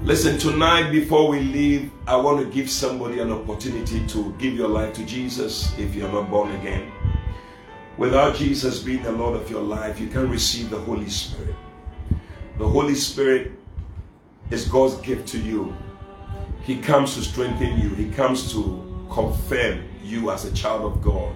[0.09, 4.67] Listen, tonight before we leave, I want to give somebody an opportunity to give your
[4.67, 6.91] life to Jesus if you're not born again.
[7.95, 11.53] Without Jesus being the Lord of your life, you can't receive the Holy Spirit.
[12.57, 13.51] The Holy Spirit
[14.49, 15.77] is God's gift to you.
[16.63, 21.35] He comes to strengthen you, He comes to confirm you as a child of God.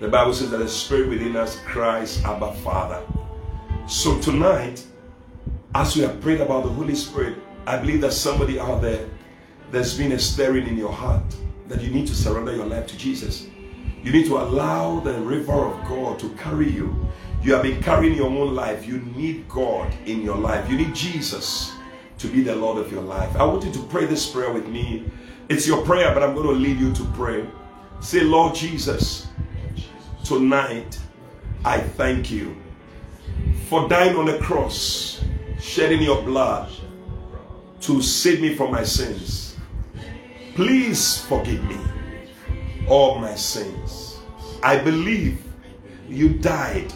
[0.00, 3.00] The Bible says that the Spirit within us cries, Abba Father.
[3.86, 4.84] So tonight,
[5.76, 9.08] as we have prayed about the Holy Spirit, I believe that somebody out there,
[9.70, 11.22] there's been a stirring in your heart
[11.68, 13.46] that you need to surrender your life to Jesus.
[14.02, 17.06] You need to allow the river of God to carry you.
[17.40, 18.86] You have been carrying your own life.
[18.86, 20.68] You need God in your life.
[20.68, 21.72] You need Jesus
[22.18, 23.34] to be the Lord of your life.
[23.36, 25.10] I want you to pray this prayer with me.
[25.48, 27.46] It's your prayer, but I'm going to lead you to pray.
[28.00, 29.28] Say, Lord Jesus,
[30.24, 30.98] tonight
[31.64, 32.56] I thank you
[33.68, 35.24] for dying on the cross,
[35.60, 36.72] shedding your blood
[37.82, 39.56] to save me from my sins.
[40.54, 41.78] Please forgive me
[42.88, 44.18] all my sins.
[44.62, 45.42] I believe
[46.08, 46.92] you died,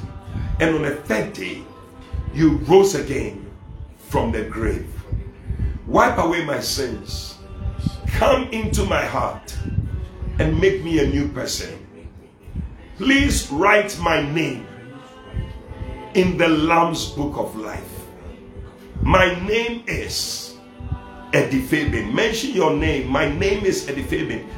[0.60, 1.62] and on the third day,
[2.32, 3.50] you rose again
[3.98, 4.88] from the grave.
[5.86, 7.38] Wipe away my sins.
[8.08, 9.56] Come into my heart
[10.38, 11.86] and make me a new person.
[12.96, 14.66] Please write my name
[16.14, 18.06] in the Lamb's Book of Life.
[19.02, 20.45] My name is
[21.36, 22.14] Eddie Fabian.
[22.14, 23.08] Mention your name.
[23.08, 24.48] My name is Eddie Fabian.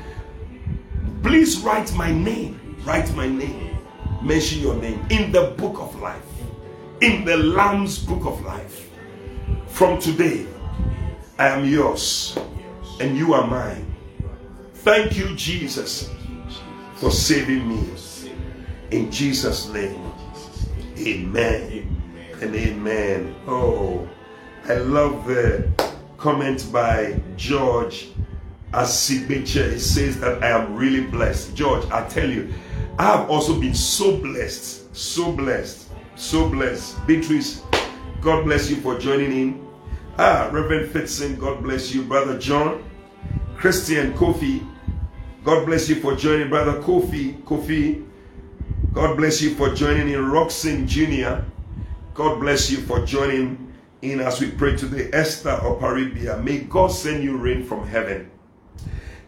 [1.24, 2.76] Please write my name.
[2.86, 3.76] Write my name.
[4.22, 6.22] Mention your name in the book of life.
[7.00, 8.90] In the Lamb's book of life.
[9.66, 10.46] From today,
[11.36, 12.38] I am yours
[13.00, 13.84] and you are mine.
[14.74, 16.08] Thank you, Jesus,
[16.94, 17.90] for saving me.
[18.92, 20.12] In Jesus' name,
[20.96, 21.96] amen
[22.40, 23.34] and amen.
[23.48, 24.08] Oh,
[24.68, 25.68] I love the
[26.18, 28.08] comment by George
[28.72, 29.56] Asibeche.
[29.56, 31.54] It says that I am really blessed.
[31.54, 32.52] George, I tell you,
[32.98, 37.06] I have also been so blessed, so blessed, so blessed.
[37.06, 37.62] Beatrice,
[38.20, 39.68] God bless you for joining in.
[40.18, 42.02] Ah, Reverend Fitzson, God bless you.
[42.02, 42.84] Brother John,
[43.56, 44.66] Christian Kofi,
[45.44, 46.48] God bless you for joining.
[46.48, 48.04] Brother Kofi, Kofi,
[48.92, 50.28] God bless you for joining in.
[50.28, 51.42] Roxanne Jr.,
[52.14, 53.67] God bless you for joining
[54.02, 55.10] in as we pray today.
[55.12, 58.30] Esther of Arabia, may God send you rain from heaven.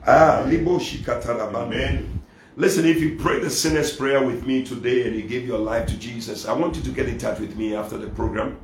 [0.06, 2.22] Ah, Libo Amen.
[2.56, 5.86] Listen, if you pray the sinner's prayer with me today and you give your life
[5.88, 8.59] to Jesus, I want you to get in touch with me after the program.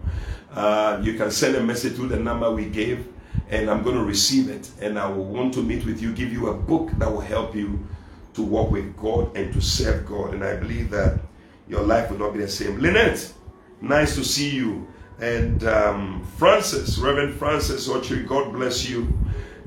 [0.53, 3.07] Uh, you can send a message through the number we gave,
[3.49, 4.71] and I'm going to receive it.
[4.81, 7.55] And I will want to meet with you, give you a book that will help
[7.55, 7.87] you
[8.35, 10.35] to walk with God and to serve God.
[10.35, 11.21] And I believe that
[11.69, 12.79] your life will not be the same.
[12.79, 13.33] Lynette,
[13.81, 14.87] nice to see you.
[15.21, 19.13] And um, Francis, Reverend Francis Ochi, God bless you.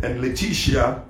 [0.03, 1.03] And Letitia,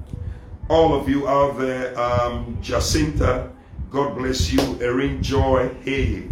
[0.69, 3.51] all of you out there, um, Jacinta,
[3.89, 4.61] God bless you.
[4.81, 6.27] Erin Joy, hey,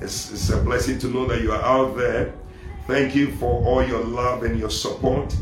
[0.00, 2.32] it's, it's a blessing to know that you are out there.
[2.86, 5.34] Thank you for all your love and your support.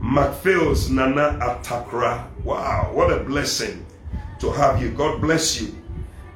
[0.00, 3.84] MacPhail's Nana Atakra, wow, what a blessing
[4.40, 4.90] to have you.
[4.90, 5.74] God bless you.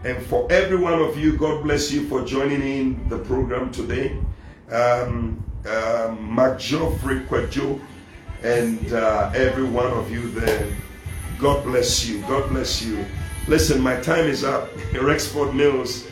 [0.04, 4.16] And for every one of you, God bless you for joining in the program today.
[4.70, 7.80] Um, uh, Mark Geoffrey Kwejo,
[8.42, 10.66] and uh, every one of you there.
[11.38, 12.20] God bless you.
[12.22, 13.04] God bless you.
[13.48, 14.70] Listen, my time is up.
[14.92, 16.06] Rexford Mills,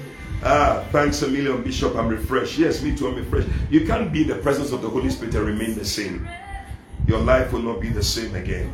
[0.46, 1.96] Ah, thanks a million, Bishop.
[1.96, 2.58] I'm refreshed.
[2.58, 3.08] Yes, me too.
[3.08, 3.48] I'm refreshed.
[3.70, 6.28] You can't be in the presence of the Holy Spirit and remain the same.
[7.06, 8.70] Your life will not be the same again.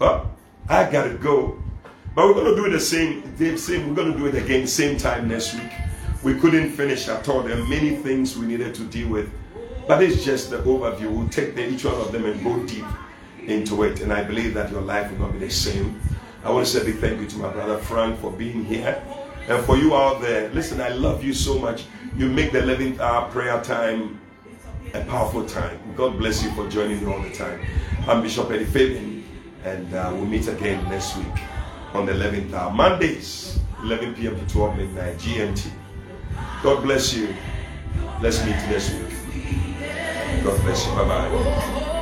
[0.00, 0.26] Oh,
[0.70, 1.62] I gotta go.
[2.14, 3.88] But we're gonna do it the same, same.
[3.88, 5.70] We're gonna do it again, same time next week.
[6.22, 7.42] We couldn't finish at all.
[7.42, 9.30] There are many things we needed to deal with,
[9.86, 11.10] but it's just the overview.
[11.10, 12.84] We'll take the, each one of them and go deep
[13.46, 14.00] into it.
[14.00, 16.00] And I believe that your life will not be the same.
[16.42, 19.00] I want to say a big thank you to my brother Frank for being here.
[19.48, 21.84] And for you out there, listen, I love you so much.
[22.16, 24.20] You make the 11th hour prayer time
[24.94, 25.78] a powerful time.
[25.96, 27.60] God bless you for joining me all the time.
[28.08, 29.24] I'm Bishop Eddie Fabian,
[29.64, 31.26] and uh, we'll meet again next week
[31.92, 32.72] on the 11th hour.
[32.72, 34.38] Mondays, 11 p.m.
[34.38, 35.70] to 12 midnight GMT.
[36.62, 37.34] God bless you.
[38.20, 39.12] Let's meet next week.
[40.44, 40.92] God bless you.
[40.94, 41.95] Bye bye.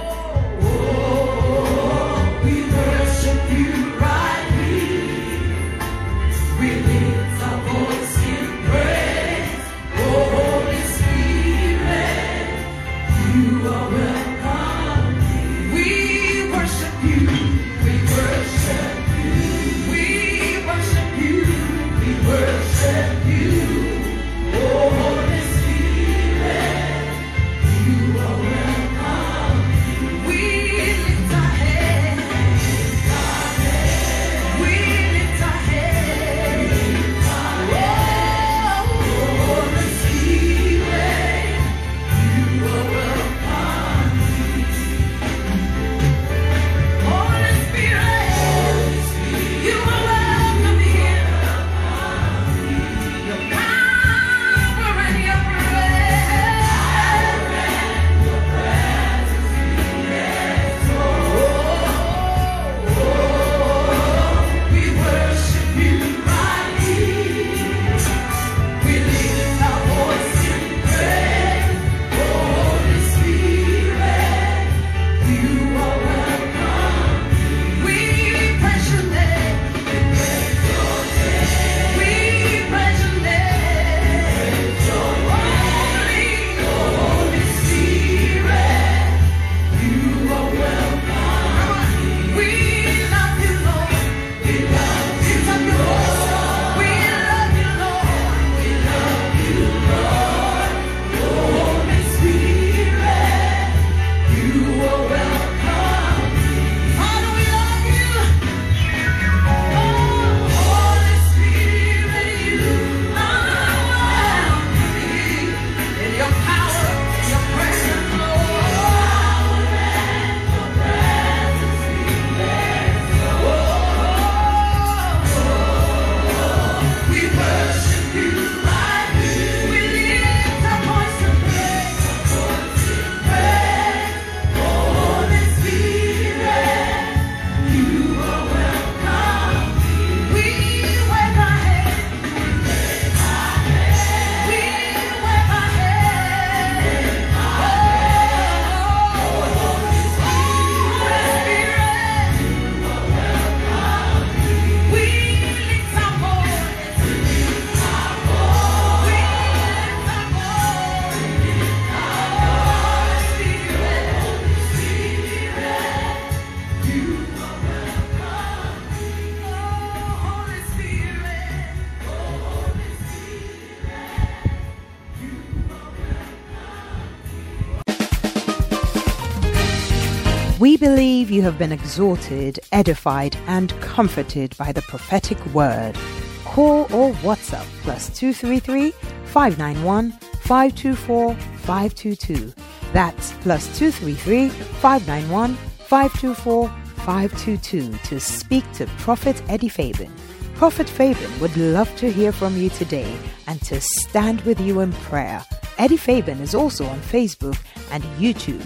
[181.35, 185.99] You have been exhorted, edified, and comforted by the prophetic word.
[186.45, 188.93] Call or WhatsApp plus 233
[189.25, 192.55] 591 524 522.
[192.93, 200.15] That's plus 233 591 524 522 to speak to Prophet Eddie Fabian.
[200.55, 203.13] Prophet Fabian would love to hear from you today
[203.49, 205.45] and to stand with you in prayer.
[205.79, 207.59] Eddie Fabian is also on Facebook
[207.91, 208.63] and YouTube.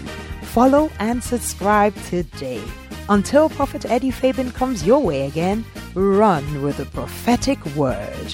[0.53, 2.63] Follow and subscribe today.
[3.07, 5.63] Until Prophet Eddie Fabian comes your way again,
[5.93, 8.33] run with the prophetic word.